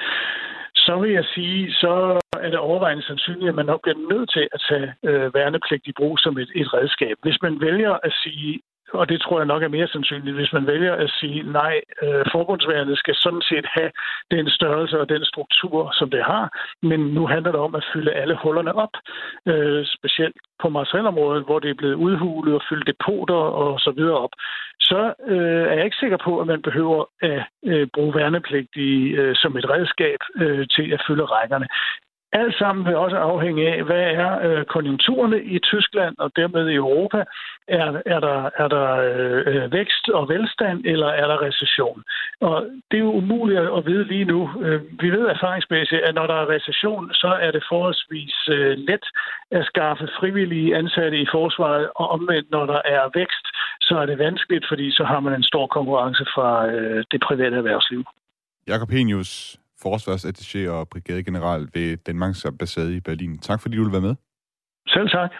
[0.75, 4.47] så vil jeg sige, så er det overvejende sandsynligt, at man nok bliver nødt til
[4.53, 7.15] at tage øh, værnepligt i brug som et, et redskab.
[7.21, 8.59] Hvis man vælger at sige,
[8.93, 12.25] og det tror jeg nok er mere sandsynligt, hvis man vælger at sige, nej, øh,
[12.95, 13.91] skal sådan set have
[14.31, 16.45] den størrelse og den struktur, som det har,
[16.81, 18.93] men nu handler det om at fylde alle hullerne op,
[19.45, 24.17] øh, specielt på materielområdet, hvor det er blevet udhulet og fyldt depoter og så videre
[24.17, 24.33] op,
[24.79, 29.35] så øh, er jeg ikke sikker på, at man behøver at øh, bruge værnepligtige øh,
[29.35, 31.67] som et redskab øh, til at fylde rækkerne.
[32.33, 36.75] Alt sammen vil også afhænge af, hvad er øh, konjunkturerne i Tyskland og dermed i
[36.75, 37.23] Europa.
[37.67, 38.87] Er, er der, er der
[39.47, 42.03] øh, vækst og velstand, eller er der recession?
[42.41, 44.49] Og det er jo umuligt at vide lige nu.
[44.61, 49.05] Øh, vi ved erfaringsmæssigt, at når der er recession, så er det forholdsvis øh, let
[49.51, 53.45] at skaffe frivillige ansatte i forsvaret, og omvendt, når der er vækst,
[53.81, 57.55] så er det vanskeligt, fordi så har man en stor konkurrence fra øh, det private
[57.55, 58.03] erhvervsliv.
[58.67, 63.37] Jakob Henius, forsvarsattaché og brigadegeneral ved Danmarks ambassade i Berlin.
[63.37, 64.15] Tak fordi du vil være med.
[64.87, 65.31] Selv tak.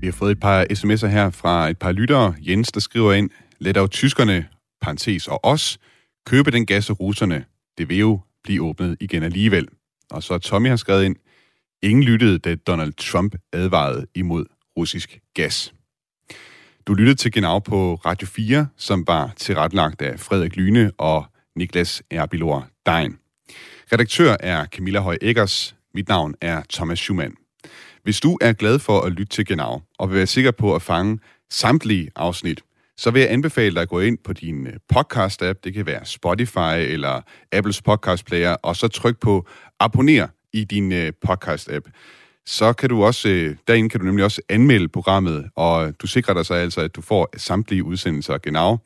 [0.00, 2.34] Vi har fået et par sms'er her fra et par lyttere.
[2.48, 4.48] Jens, der skriver ind, lad dog tyskerne,
[4.80, 5.78] parentes og os,
[6.26, 7.44] købe den gas af russerne.
[7.78, 9.68] Det vil jo blive åbnet igen alligevel.
[10.10, 11.16] Og så Tommy har skrevet ind,
[11.82, 14.44] ingen lyttede, da Donald Trump advarede imod
[14.78, 15.74] russisk gas.
[16.88, 21.26] Du lyttede til Genau på Radio 4, som var tilrettelagt af Frederik Lyne og
[21.56, 23.18] Niklas Erbilor Dein.
[23.92, 25.76] Redaktør er Camilla Høj Eggers.
[25.94, 27.34] Mit navn er Thomas Schumann.
[28.02, 30.82] Hvis du er glad for at lytte til Genau, og vil være sikker på at
[30.82, 31.18] fange
[31.50, 32.62] samtlige afsnit,
[32.96, 36.04] så vil jeg anbefale dig at gå ind på din øh, podcast-app, det kan være
[36.04, 37.20] Spotify eller
[37.52, 39.48] Apples podcast player, og så tryk på
[39.80, 41.90] abonner i din øh, podcast-app.
[42.48, 46.34] Så kan du også, øh, derinde kan du nemlig også anmelde programmet, og du sikrer
[46.34, 48.78] dig så altså, at du får samtlige udsendelser Genau.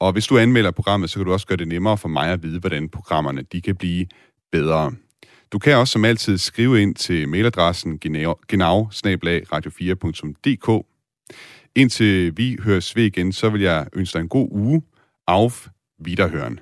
[0.00, 2.42] Og hvis du anmelder programmet, så kan du også gøre det nemmere for mig at
[2.42, 4.06] vide, hvordan programmerne de kan blive
[4.52, 4.92] bedre.
[5.52, 8.90] Du kan også som altid skrive ind til mailadressen genau
[9.52, 10.86] radio 4dk
[11.74, 14.82] Indtil vi høres ved igen, så vil jeg ønske dig en god uge.
[15.26, 15.68] Auf
[16.06, 16.60] Wiederhören.